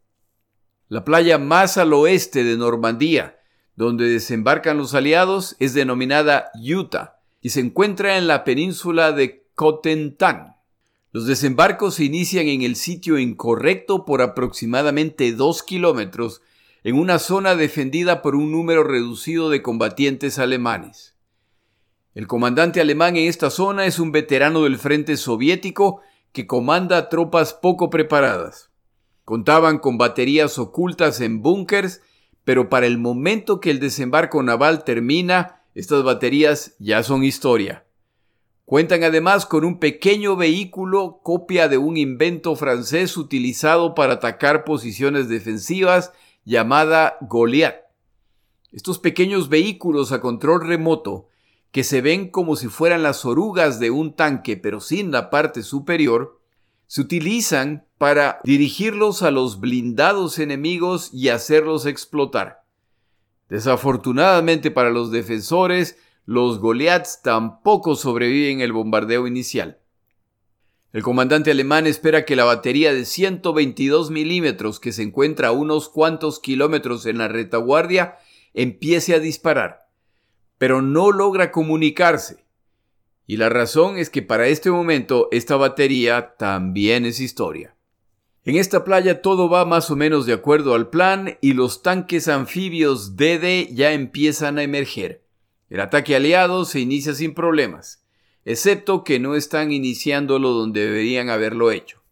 [0.88, 3.38] La playa más al oeste de Normandía,
[3.76, 10.51] donde desembarcan los aliados, es denominada Utah y se encuentra en la península de Cotentin.
[11.12, 16.40] Los desembarcos se inician en el sitio incorrecto por aproximadamente dos kilómetros
[16.84, 21.14] en una zona defendida por un número reducido de combatientes alemanes.
[22.14, 26.00] El comandante alemán en esta zona es un veterano del frente soviético
[26.32, 28.70] que comanda tropas poco preparadas.
[29.26, 32.00] Contaban con baterías ocultas en búnkers,
[32.44, 37.84] pero para el momento que el desembarco naval termina, estas baterías ya son historia.
[38.72, 45.28] Cuentan además con un pequeño vehículo copia de un invento francés utilizado para atacar posiciones
[45.28, 46.14] defensivas
[46.46, 47.82] llamada Goliath.
[48.70, 51.28] Estos pequeños vehículos a control remoto,
[51.70, 55.62] que se ven como si fueran las orugas de un tanque pero sin la parte
[55.62, 56.40] superior,
[56.86, 62.64] se utilizan para dirigirlos a los blindados enemigos y hacerlos explotar.
[63.50, 69.78] Desafortunadamente para los defensores, los Goliaths tampoco sobreviven el bombardeo inicial.
[70.92, 75.88] El comandante alemán espera que la batería de 122 milímetros que se encuentra a unos
[75.88, 78.18] cuantos kilómetros en la retaguardia
[78.52, 79.88] empiece a disparar,
[80.58, 82.44] pero no logra comunicarse.
[83.26, 87.74] Y la razón es que para este momento esta batería también es historia.
[88.44, 92.28] En esta playa todo va más o menos de acuerdo al plan y los tanques
[92.28, 95.21] anfibios DD ya empiezan a emerger.
[95.72, 98.04] El ataque aliado se inicia sin problemas,
[98.44, 102.02] excepto que no están iniciándolo donde deberían haberlo hecho.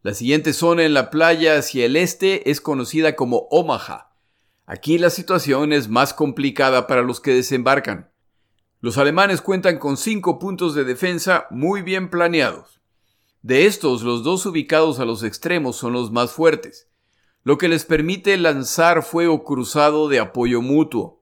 [0.00, 4.14] La siguiente zona en la playa hacia el este es conocida como Omaha.
[4.64, 8.10] Aquí la situación es más complicada para los que desembarcan.
[8.80, 12.80] Los alemanes cuentan con cinco puntos de defensa muy bien planeados.
[13.42, 16.88] De estos, los dos ubicados a los extremos son los más fuertes,
[17.44, 21.19] lo que les permite lanzar fuego cruzado de apoyo mutuo.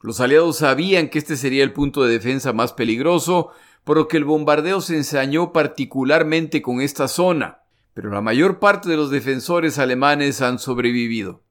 [0.00, 3.50] Los aliados sabían que este sería el punto de defensa más peligroso,
[3.84, 7.62] por lo que el bombardeo se ensañó particularmente con esta zona,
[7.94, 11.42] pero la mayor parte de los defensores alemanes han sobrevivido.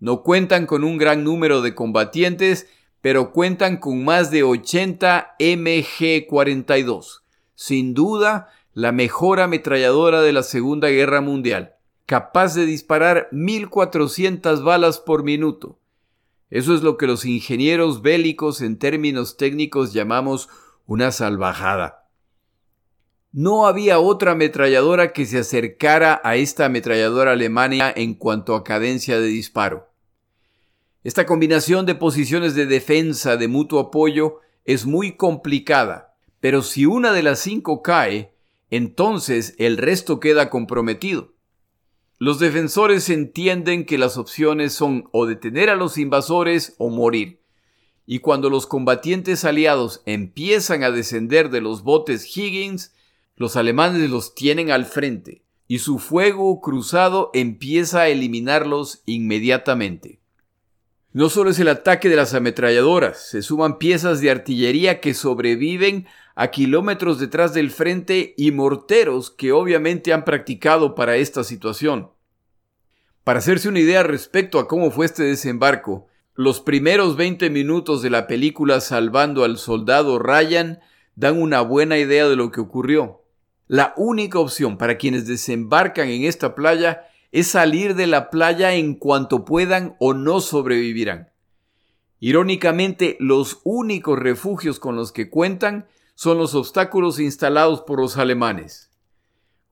[0.00, 2.66] No cuentan con un gran número de combatientes,
[3.00, 7.22] pero cuentan con más de 80 MG-42,
[7.54, 14.98] sin duda la mejor ametralladora de la Segunda Guerra Mundial, capaz de disparar 1.400 balas
[14.98, 15.78] por minuto.
[16.50, 20.48] Eso es lo que los ingenieros bélicos en términos técnicos llamamos
[20.86, 22.08] una salvajada.
[23.32, 29.20] No había otra ametralladora que se acercara a esta ametralladora alemana en cuanto a cadencia
[29.20, 29.90] de disparo.
[31.04, 37.12] Esta combinación de posiciones de defensa de mutuo apoyo es muy complicada, pero si una
[37.12, 38.32] de las cinco cae,
[38.70, 41.35] entonces el resto queda comprometido.
[42.18, 47.42] Los defensores entienden que las opciones son o detener a los invasores o morir.
[48.06, 52.94] Y cuando los combatientes aliados empiezan a descender de los botes Higgins,
[53.34, 60.20] los alemanes los tienen al frente y su fuego cruzado empieza a eliminarlos inmediatamente.
[61.12, 66.06] No solo es el ataque de las ametralladoras, se suman piezas de artillería que sobreviven
[66.34, 72.10] a kilómetros detrás del frente y morteros que obviamente han practicado para esta situación.
[73.26, 76.06] Para hacerse una idea respecto a cómo fue este desembarco,
[76.36, 80.78] los primeros 20 minutos de la película Salvando al Soldado Ryan
[81.16, 83.24] dan una buena idea de lo que ocurrió.
[83.66, 88.94] La única opción para quienes desembarcan en esta playa es salir de la playa en
[88.94, 91.32] cuanto puedan o no sobrevivirán.
[92.20, 98.85] Irónicamente, los únicos refugios con los que cuentan son los obstáculos instalados por los alemanes.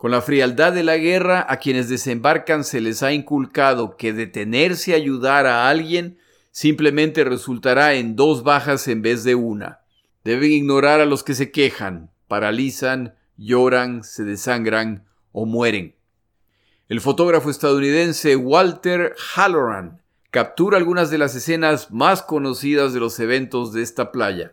[0.04, 4.92] Con la frialdad de la guerra, a quienes desembarcan se les ha inculcado que detenerse
[4.92, 6.18] a ayudar a alguien
[6.50, 9.80] simplemente resultará en dos bajas en vez de una.
[10.22, 15.94] Deben ignorar a los que se quejan, paralizan, lloran, se desangran o mueren.
[16.90, 23.72] El fotógrafo estadounidense Walter Halloran captura algunas de las escenas más conocidas de los eventos
[23.72, 24.52] de esta playa.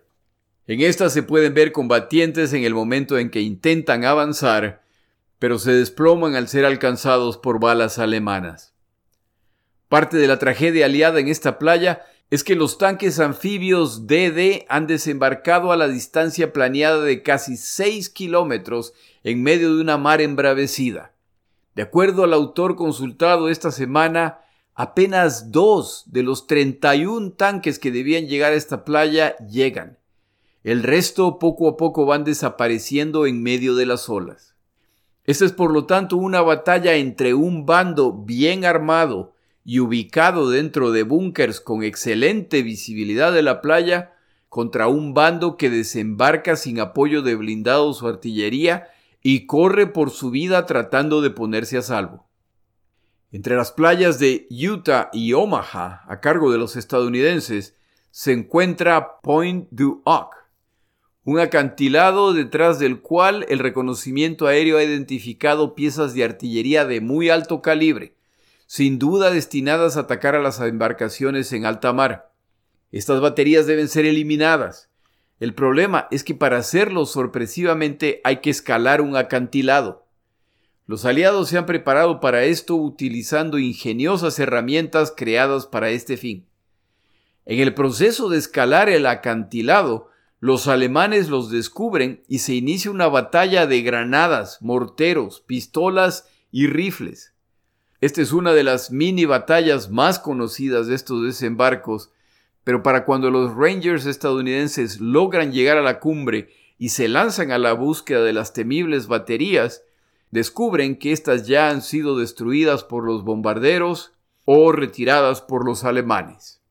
[0.65, 4.81] En estas se pueden ver combatientes en el momento en que intentan avanzar,
[5.41, 8.75] pero se desploman al ser alcanzados por balas alemanas.
[9.89, 14.85] Parte de la tragedia aliada en esta playa es que los tanques anfibios DD han
[14.85, 21.15] desembarcado a la distancia planeada de casi 6 kilómetros en medio de una mar embravecida.
[21.73, 24.41] De acuerdo al autor consultado esta semana,
[24.75, 29.97] apenas dos de los 31 tanques que debían llegar a esta playa llegan.
[30.63, 34.50] El resto poco a poco van desapareciendo en medio de las olas.
[35.25, 40.91] Esta es por lo tanto una batalla entre un bando bien armado y ubicado dentro
[40.91, 44.13] de búnkers con excelente visibilidad de la playa
[44.49, 48.89] contra un bando que desembarca sin apoyo de blindados o artillería
[49.21, 52.27] y corre por su vida tratando de ponerse a salvo.
[53.31, 57.77] Entre las playas de Utah y Omaha, a cargo de los estadounidenses,
[58.09, 60.35] se encuentra Point du Hoc,
[61.23, 67.29] un acantilado detrás del cual el reconocimiento aéreo ha identificado piezas de artillería de muy
[67.29, 68.15] alto calibre,
[68.65, 72.31] sin duda destinadas a atacar a las embarcaciones en alta mar.
[72.91, 74.91] Estas baterías deben ser eliminadas,
[75.41, 80.05] el problema es que para hacerlo sorpresivamente hay que escalar un acantilado.
[80.85, 86.45] Los aliados se han preparado para esto utilizando ingeniosas herramientas creadas para este fin.
[87.47, 90.10] En el proceso de escalar el acantilado,
[90.41, 97.33] los alemanes los descubren y se inicia una batalla de granadas, morteros, pistolas y rifles.
[98.01, 102.11] Esta es una de las mini batallas más conocidas de estos desembarcos
[102.63, 107.57] pero para cuando los Rangers estadounidenses logran llegar a la cumbre y se lanzan a
[107.57, 109.83] la búsqueda de las temibles baterías,
[110.29, 114.13] descubren que éstas ya han sido destruidas por los bombarderos
[114.45, 116.61] o retiradas por los alemanes.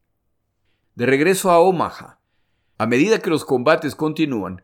[0.94, 2.19] De regreso a Omaha,
[2.80, 4.62] a medida que los combates continúan,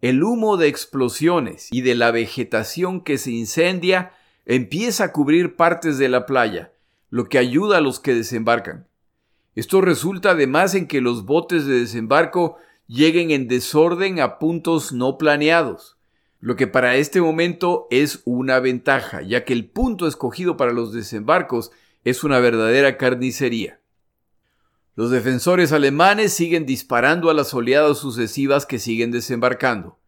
[0.00, 4.12] el humo de explosiones y de la vegetación que se incendia
[4.44, 6.70] empieza a cubrir partes de la playa,
[7.10, 8.86] lo que ayuda a los que desembarcan.
[9.56, 12.56] Esto resulta además en que los botes de desembarco
[12.86, 15.96] lleguen en desorden a puntos no planeados,
[16.38, 20.92] lo que para este momento es una ventaja, ya que el punto escogido para los
[20.92, 21.72] desembarcos
[22.04, 23.80] es una verdadera carnicería.
[24.96, 29.98] Los defensores alemanes siguen disparando a las oleadas sucesivas que siguen desembarcando.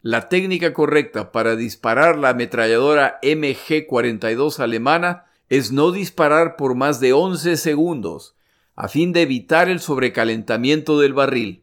[0.00, 7.12] La técnica correcta para disparar la ametralladora MG-42 alemana es no disparar por más de
[7.12, 8.36] 11 segundos,
[8.74, 11.62] a fin de evitar el sobrecalentamiento del barril.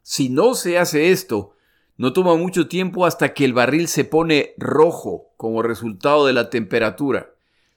[0.00, 1.52] Si no se hace esto,
[1.98, 6.48] no toma mucho tiempo hasta que el barril se pone rojo como resultado de la
[6.48, 7.33] temperatura.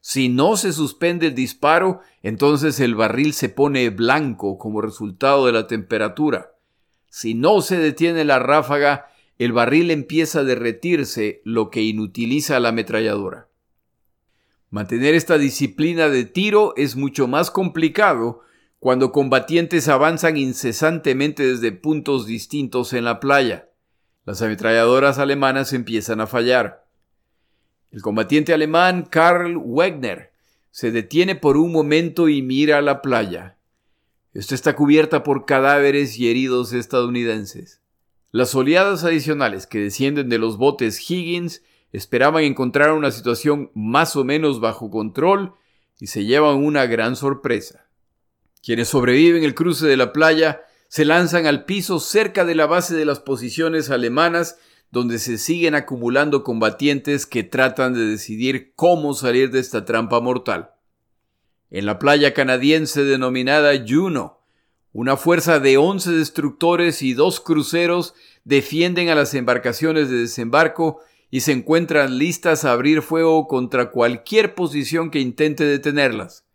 [0.09, 5.51] Si no se suspende el disparo, entonces el barril se pone blanco como resultado de
[5.51, 6.53] la temperatura.
[7.09, 12.69] Si no se detiene la ráfaga, el barril empieza a derretirse, lo que inutiliza la
[12.69, 13.49] ametralladora.
[14.69, 18.39] Mantener esta disciplina de tiro es mucho más complicado
[18.79, 23.71] cuando combatientes avanzan incesantemente desde puntos distintos en la playa.
[24.23, 26.86] Las ametralladoras alemanas empiezan a fallar.
[27.97, 30.31] El combatiente alemán Karl Wegner
[30.69, 33.57] se detiene por un momento y mira a la playa.
[34.35, 37.81] Esta está cubierta por cadáveres y heridos estadounidenses.
[38.29, 44.23] Las oleadas adicionales que descienden de los botes Higgins esperaban encontrar una situación más o
[44.23, 45.55] menos bajo control
[45.99, 47.89] y se llevan una gran sorpresa.
[48.61, 52.95] Quienes sobreviven el cruce de la playa se lanzan al piso cerca de la base
[52.95, 54.59] de las posiciones alemanas
[54.91, 60.71] donde se siguen acumulando combatientes que tratan de decidir cómo salir de esta trampa mortal.
[61.69, 64.39] En la playa canadiense denominada Juno,
[64.93, 68.13] una fuerza de 11 destructores y dos cruceros
[68.45, 74.55] defienden a las embarcaciones de desembarco y se encuentran listas a abrir fuego contra cualquier
[74.55, 76.45] posición que intente detenerlas.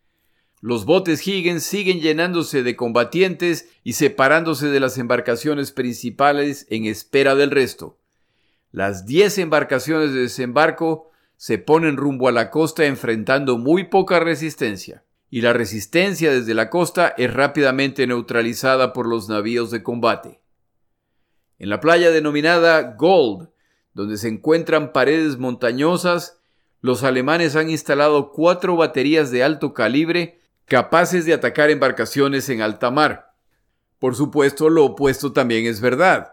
[0.60, 7.34] Los botes Higgins siguen llenándose de combatientes y separándose de las embarcaciones principales en espera
[7.34, 7.98] del resto.
[8.72, 15.04] Las diez embarcaciones de desembarco se ponen rumbo a la costa enfrentando muy poca resistencia,
[15.28, 20.40] y la resistencia desde la costa es rápidamente neutralizada por los navíos de combate.
[21.58, 23.50] En la playa denominada Gold,
[23.92, 26.40] donde se encuentran paredes montañosas,
[26.80, 32.90] los alemanes han instalado cuatro baterías de alto calibre capaces de atacar embarcaciones en alta
[32.90, 33.34] mar.
[33.98, 36.31] Por supuesto, lo opuesto también es verdad,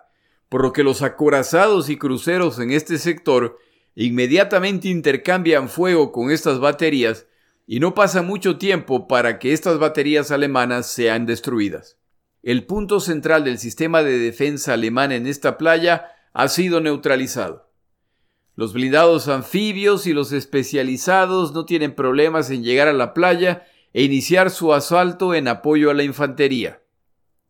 [0.50, 3.60] por lo que los acorazados y cruceros en este sector
[3.96, 7.28] inmediatamente intercambian fuego con estas baterías
[7.68, 11.98] y no pasa mucho tiempo para que estas baterías alemanas sean destruidas.
[12.42, 17.70] El punto central del sistema de defensa alemán en esta playa ha sido neutralizado.
[18.56, 24.04] Los blindados anfibios y los especializados no tienen problemas en llegar a la playa e
[24.04, 26.82] iniciar su asalto en apoyo a la infantería.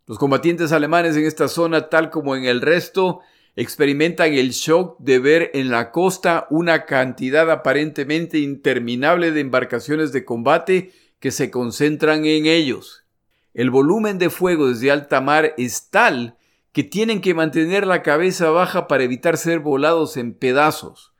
[0.09, 3.19] Los combatientes alemanes en esta zona, tal como en el resto,
[3.55, 10.25] experimentan el shock de ver en la costa una cantidad aparentemente interminable de embarcaciones de
[10.25, 13.05] combate que se concentran en ellos.
[13.53, 16.37] El volumen de fuego desde alta mar es tal
[16.71, 21.13] que tienen que mantener la cabeza baja para evitar ser volados en pedazos.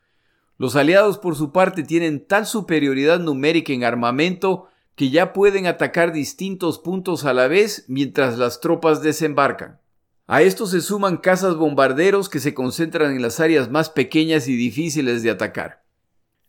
[0.58, 4.68] Los aliados por su parte tienen tal superioridad numérica en armamento
[5.00, 9.80] que ya pueden atacar distintos puntos a la vez mientras las tropas desembarcan.
[10.28, 14.58] A esto se suman cazas bombarderos que se concentran en las áreas más pequeñas y
[14.58, 15.86] difíciles de atacar.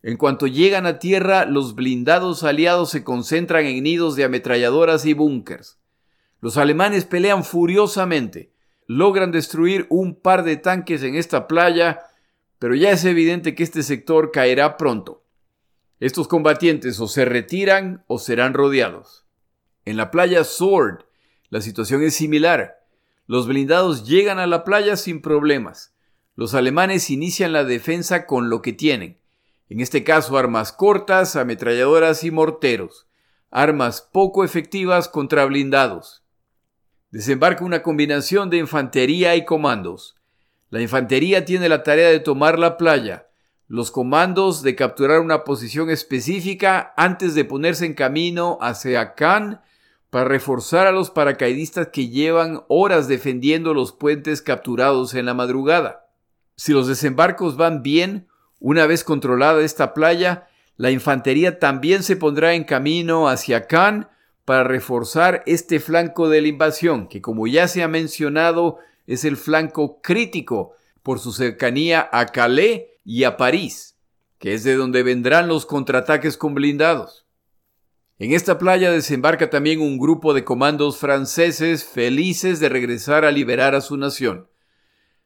[0.03, 5.13] En cuanto llegan a tierra, los blindados aliados se concentran en nidos de ametralladoras y
[5.13, 5.79] búnkers.
[6.41, 8.53] Los alemanes pelean furiosamente,
[8.89, 12.01] logran destruir un par de tanques en esta playa,
[12.59, 15.23] pero ya es evidente que este sector caerá pronto.
[16.01, 19.27] Estos combatientes o se retiran o serán rodeados.
[19.85, 21.05] En la playa Sword,
[21.49, 22.81] la situación es similar.
[23.27, 25.95] Los blindados llegan a la playa sin problemas.
[26.35, 29.21] Los alemanes inician la defensa con lo que tienen.
[29.69, 33.07] En este caso, armas cortas, ametralladoras y morteros.
[33.51, 36.21] Armas poco efectivas contra blindados
[37.11, 40.17] desembarca una combinación de infantería y comandos.
[40.71, 43.27] La infantería tiene la tarea de tomar la playa,
[43.71, 49.61] los comandos de capturar una posición específica antes de ponerse en camino hacia Cannes
[50.11, 56.09] para reforzar a los paracaidistas que llevan horas defendiendo los puentes capturados en la madrugada.
[56.57, 58.27] Si los desembarcos van bien,
[58.59, 64.09] una vez controlada esta playa, la infantería también se pondrá en camino hacia Cannes
[64.45, 69.37] para reforzar este flanco de la invasión, que como ya se ha mencionado es el
[69.37, 73.99] flanco crítico por su cercanía a Calais y a París,
[74.39, 77.27] que es de donde vendrán los contraataques con blindados.
[78.21, 83.75] En esta playa desembarca también un grupo de comandos franceses felices de regresar a liberar
[83.75, 84.49] a su nación.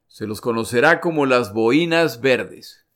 [0.06, 2.86] Se los conocerá como las Boinas Verdes.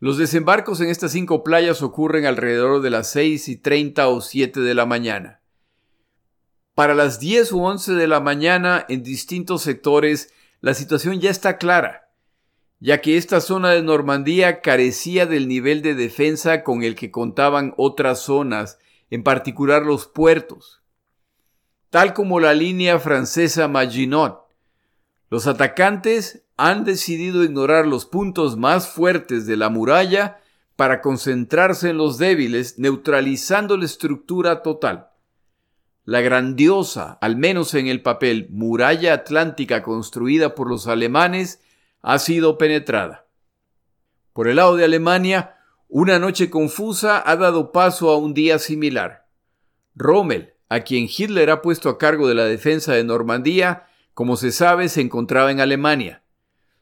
[0.00, 4.60] Los desembarcos en estas cinco playas ocurren alrededor de las seis y treinta o siete
[4.60, 5.40] de la mañana.
[6.74, 11.56] Para las 10 u 11 de la mañana en distintos sectores, la situación ya está
[11.56, 12.09] clara,
[12.80, 17.74] ya que esta zona de Normandía carecía del nivel de defensa con el que contaban
[17.76, 18.78] otras zonas,
[19.10, 20.82] en particular los puertos.
[21.90, 24.46] Tal como la línea francesa Maginot,
[25.28, 30.40] los atacantes han decidido ignorar los puntos más fuertes de la muralla
[30.74, 35.10] para concentrarse en los débiles, neutralizando la estructura total
[36.10, 41.60] la grandiosa, al menos en el papel, muralla atlántica construida por los alemanes
[42.02, 43.26] ha sido penetrada.
[44.32, 45.56] Por el lado de Alemania,
[45.88, 49.26] una noche confusa ha dado paso a un día similar.
[49.94, 54.52] Rommel, a quien Hitler ha puesto a cargo de la defensa de Normandía, como se
[54.52, 56.22] sabe, se encontraba en Alemania.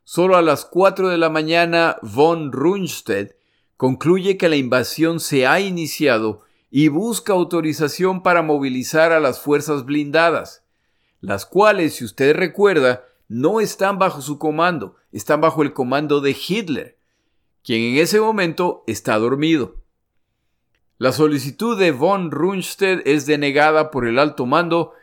[0.04, 3.36] Solo a las cuatro de la mañana, von Rundstedt
[3.76, 9.84] concluye que la invasión se ha iniciado y busca autorización para movilizar a las fuerzas
[9.84, 10.64] blindadas,
[11.20, 16.36] las cuales, si usted recuerda, no están bajo su comando, están bajo el comando de
[16.36, 16.98] Hitler,
[17.62, 19.76] quien en ese momento está dormido.
[20.96, 24.94] La solicitud de von Rundstedt es denegada por el alto mando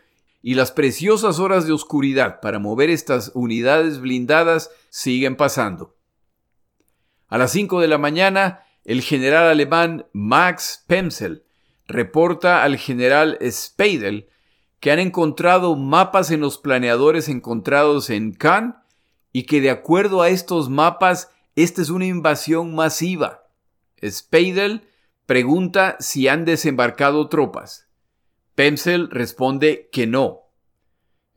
[0.42, 5.96] y las preciosas horas de oscuridad para mover estas unidades blindadas siguen pasando.
[7.28, 11.44] A las 5 de la mañana, el general alemán Max Pemsel
[11.88, 14.30] reporta al general Speidel
[14.86, 18.76] que han encontrado mapas en los planeadores encontrados en Cannes
[19.32, 23.48] y que de acuerdo a estos mapas esta es una invasión masiva.
[24.08, 24.88] Speidel
[25.26, 27.88] pregunta si han desembarcado tropas.
[28.54, 30.52] Pemsel responde que no.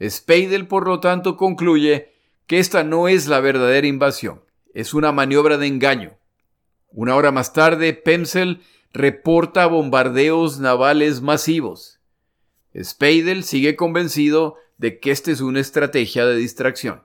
[0.06, 2.12] Speidel, por lo tanto, concluye
[2.46, 4.42] que esta no es la verdadera invasión,
[4.74, 6.18] es una maniobra de engaño.
[6.90, 8.60] Una hora más tarde, Pemsel
[8.92, 11.97] reporta bombardeos navales masivos.
[12.76, 17.02] Speidel sigue convencido de que esta es una estrategia de distracción.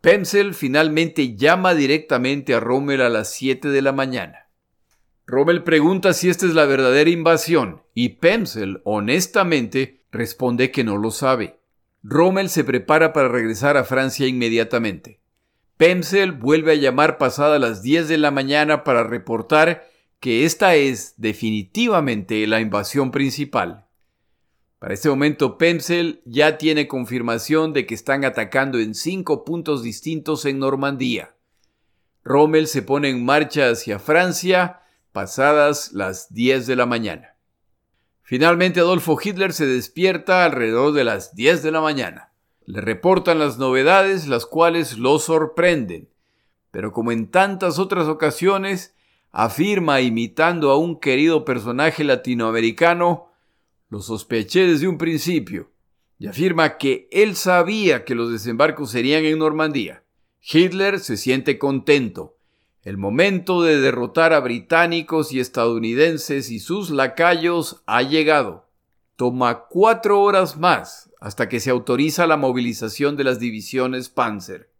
[0.00, 4.48] Pemsel finalmente llama directamente a Rommel a las 7 de la mañana.
[5.26, 11.10] Rommel pregunta si esta es la verdadera invasión y Pemsel, honestamente, responde que no lo
[11.10, 11.58] sabe.
[12.02, 15.20] Rommel se prepara para regresar a Francia inmediatamente.
[15.76, 19.88] Pemsel vuelve a llamar pasada las 10 de la mañana para reportar
[20.20, 23.87] que esta es definitivamente la invasión principal.
[24.78, 30.44] Para este momento, Pemsel ya tiene confirmación de que están atacando en cinco puntos distintos
[30.44, 31.34] en Normandía.
[32.22, 37.34] Rommel se pone en marcha hacia Francia pasadas las 10 de la mañana.
[38.22, 42.32] Finalmente Adolfo Hitler se despierta alrededor de las 10 de la mañana.
[42.64, 46.10] Le reportan las novedades, las cuales lo sorprenden,
[46.70, 48.94] pero como en tantas otras ocasiones,
[49.32, 53.32] afirma imitando a un querido personaje latinoamericano,
[53.88, 55.70] lo sospeché desde un principio,
[56.18, 60.02] y afirma que él sabía que los desembarcos serían en Normandía.
[60.40, 62.36] Hitler se siente contento,
[62.82, 68.68] el momento de derrotar a británicos y estadounidenses y sus lacayos ha llegado.
[69.16, 74.70] Toma cuatro horas más hasta que se autoriza la movilización de las divisiones Panzer.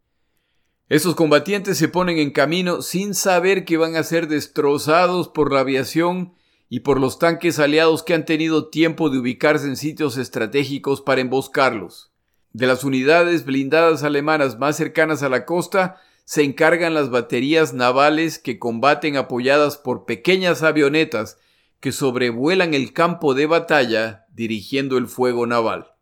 [0.89, 5.61] Esos combatientes se ponen en camino sin saber que van a ser destrozados por la
[5.61, 6.33] aviación
[6.69, 11.21] y por los tanques aliados que han tenido tiempo de ubicarse en sitios estratégicos para
[11.21, 12.13] emboscarlos.
[12.53, 18.39] De las unidades blindadas alemanas más cercanas a la costa, se encargan las baterías navales
[18.39, 21.39] que combaten apoyadas por pequeñas avionetas
[21.81, 25.95] que sobrevuelan el campo de batalla dirigiendo el fuego naval.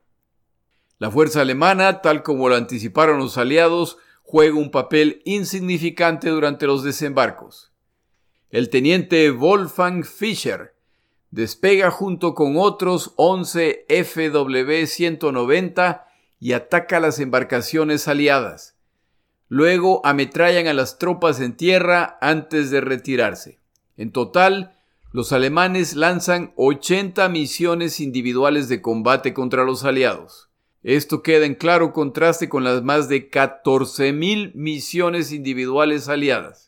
[0.98, 6.82] La fuerza alemana, tal como lo anticiparon los aliados, juega un papel insignificante durante los
[6.82, 7.72] desembarcos.
[8.56, 10.74] El teniente Wolfgang Fischer
[11.30, 16.04] despega junto con otros 11 FW-190
[16.40, 18.74] y ataca las embarcaciones aliadas.
[19.48, 23.60] Luego ametrallan a las tropas en tierra antes de retirarse.
[23.98, 24.74] En total,
[25.12, 30.48] los alemanes lanzan 80 misiones individuales de combate contra los aliados.
[30.82, 36.65] Esto queda en claro contraste con las más de 14.000 misiones individuales aliadas.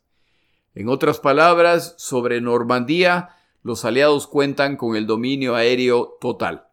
[0.75, 3.31] En otras palabras, sobre Normandía,
[3.63, 6.69] los aliados cuentan con el dominio aéreo total.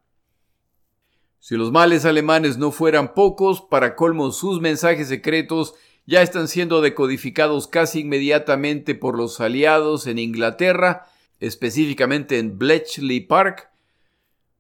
[1.40, 5.76] Si los males alemanes no fueran pocos, para colmo sus mensajes secretos
[6.08, 11.08] ya están siendo decodificados casi inmediatamente por los aliados en Inglaterra,
[11.40, 13.70] específicamente en Bletchley Park,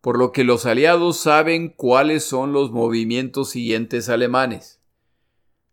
[0.01, 4.79] por lo que los aliados saben cuáles son los movimientos siguientes alemanes.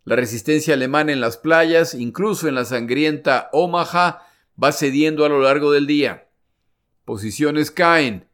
[0.05, 4.27] La resistencia alemana en las playas, incluso en la sangrienta Omaha,
[4.63, 6.29] va cediendo a lo largo del día.
[7.05, 8.29] Posiciones caen,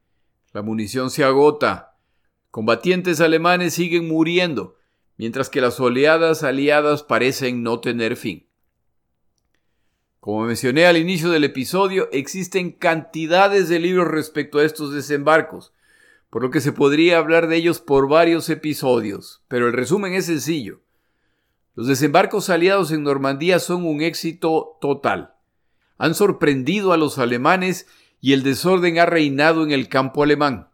[0.53, 1.97] la munición se agota,
[2.51, 4.77] combatientes alemanes siguen muriendo,
[5.19, 8.47] mientras que las oleadas aliadas parecen no tener fin.
[10.21, 15.73] Como mencioné al inicio del episodio, existen cantidades de libros respecto a estos desembarcos,
[16.31, 20.27] por lo que se podría hablar de ellos por varios episodios, pero el resumen es
[20.27, 20.81] sencillo.
[21.79, 25.37] Los desembarcos aliados en Normandía son un éxito total.
[25.97, 27.87] Han sorprendido a los alemanes
[28.21, 30.71] y el desorden ha reinado en el campo alemán.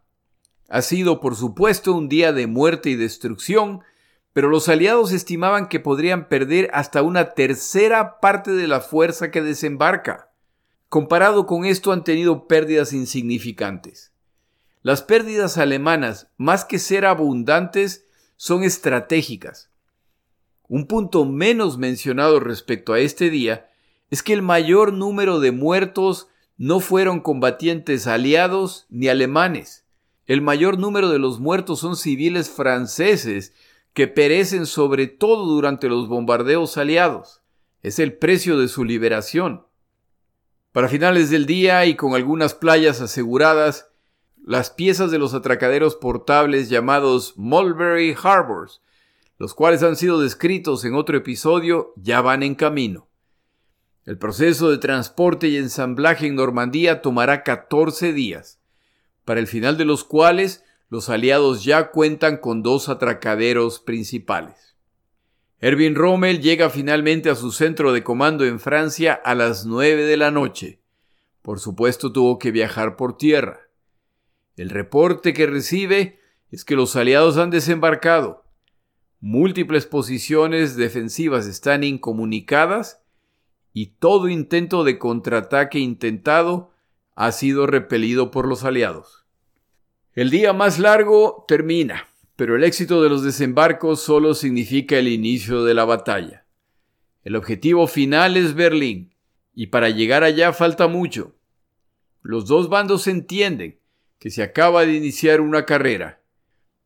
[0.67, 3.81] Ha sido, por supuesto, un día de muerte y destrucción,
[4.33, 9.43] pero los aliados estimaban que podrían perder hasta una tercera parte de la fuerza que
[9.43, 10.31] desembarca.
[10.89, 14.11] Comparado con esto han tenido pérdidas insignificantes.
[14.81, 19.69] Las pérdidas alemanas, más que ser abundantes, son estratégicas.
[20.67, 23.69] Un punto menos mencionado respecto a este día
[24.09, 29.85] es que el mayor número de muertos no fueron combatientes aliados ni alemanes.
[30.25, 33.53] El mayor número de los muertos son civiles franceses
[33.93, 37.41] que perecen sobre todo durante los bombardeos aliados.
[37.81, 39.65] Es el precio de su liberación.
[40.71, 43.89] Para finales del día y con algunas playas aseguradas,
[44.43, 48.81] las piezas de los atracaderos portables llamados Mulberry Harbors,
[49.37, 53.09] los cuales han sido descritos en otro episodio, ya van en camino.
[54.05, 58.61] El proceso de transporte y ensamblaje en Normandía tomará 14 días,
[59.25, 64.75] para el final de los cuales los aliados ya cuentan con dos atracaderos principales.
[65.59, 70.17] Erwin Rommel llega finalmente a su centro de comando en Francia a las nueve de
[70.17, 70.81] la noche.
[71.41, 73.61] Por supuesto tuvo que viajar por tierra.
[74.55, 76.19] El reporte que recibe
[76.51, 78.44] es que los aliados han desembarcado.
[79.27, 83.01] Múltiples posiciones defensivas están incomunicadas
[83.73, 86.75] y todo intento de contraataque intentado
[87.15, 89.25] ha sido repelido por los aliados.
[90.13, 95.63] El día más largo termina, pero el éxito de los desembarcos solo significa el inicio
[95.63, 96.45] de la batalla.
[97.23, 99.15] El objetivo final es Berlín,
[99.55, 101.33] y para llegar allá falta mucho.
[102.21, 103.79] Los dos bandos entienden
[104.19, 106.21] que se acaba de iniciar una carrera.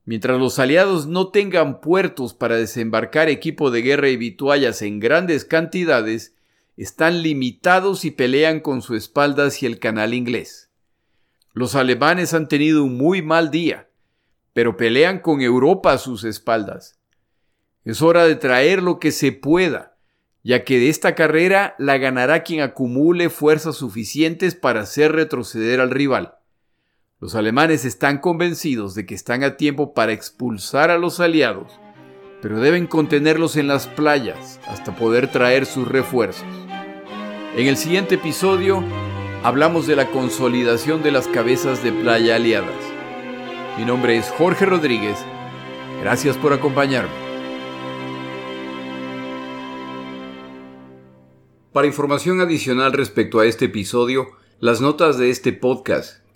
[0.10, 5.46] Mientras los aliados no tengan puertos para desembarcar equipo de guerra y vituallas en grandes
[5.46, 6.34] cantidades,
[6.78, 10.72] están limitados y pelean con su espalda hacia el canal inglés.
[11.54, 13.88] Los alemanes han tenido un muy mal día,
[14.54, 17.00] pero pelean con Europa a sus espaldas.
[17.84, 19.96] Es hora de traer lo que se pueda,
[20.42, 25.92] ya que de esta carrera la ganará quien acumule fuerzas suficientes para hacer retroceder al
[25.92, 26.39] rival.
[27.22, 31.78] Los alemanes están convencidos de que están a tiempo para expulsar a los aliados,
[32.42, 36.48] pero deben contenerlos en las playas hasta poder traer sus refuerzos.
[37.58, 38.82] En el siguiente episodio
[39.44, 42.72] hablamos de la consolidación de las cabezas de playa aliadas.
[43.78, 45.18] Mi nombre es Jorge Rodríguez.
[46.00, 47.12] Gracias por acompañarme.
[51.74, 54.30] Para información adicional respecto a este episodio,
[54.62, 56.24] las notas de este podcast,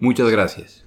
[0.00, 0.82] Muchas gracias.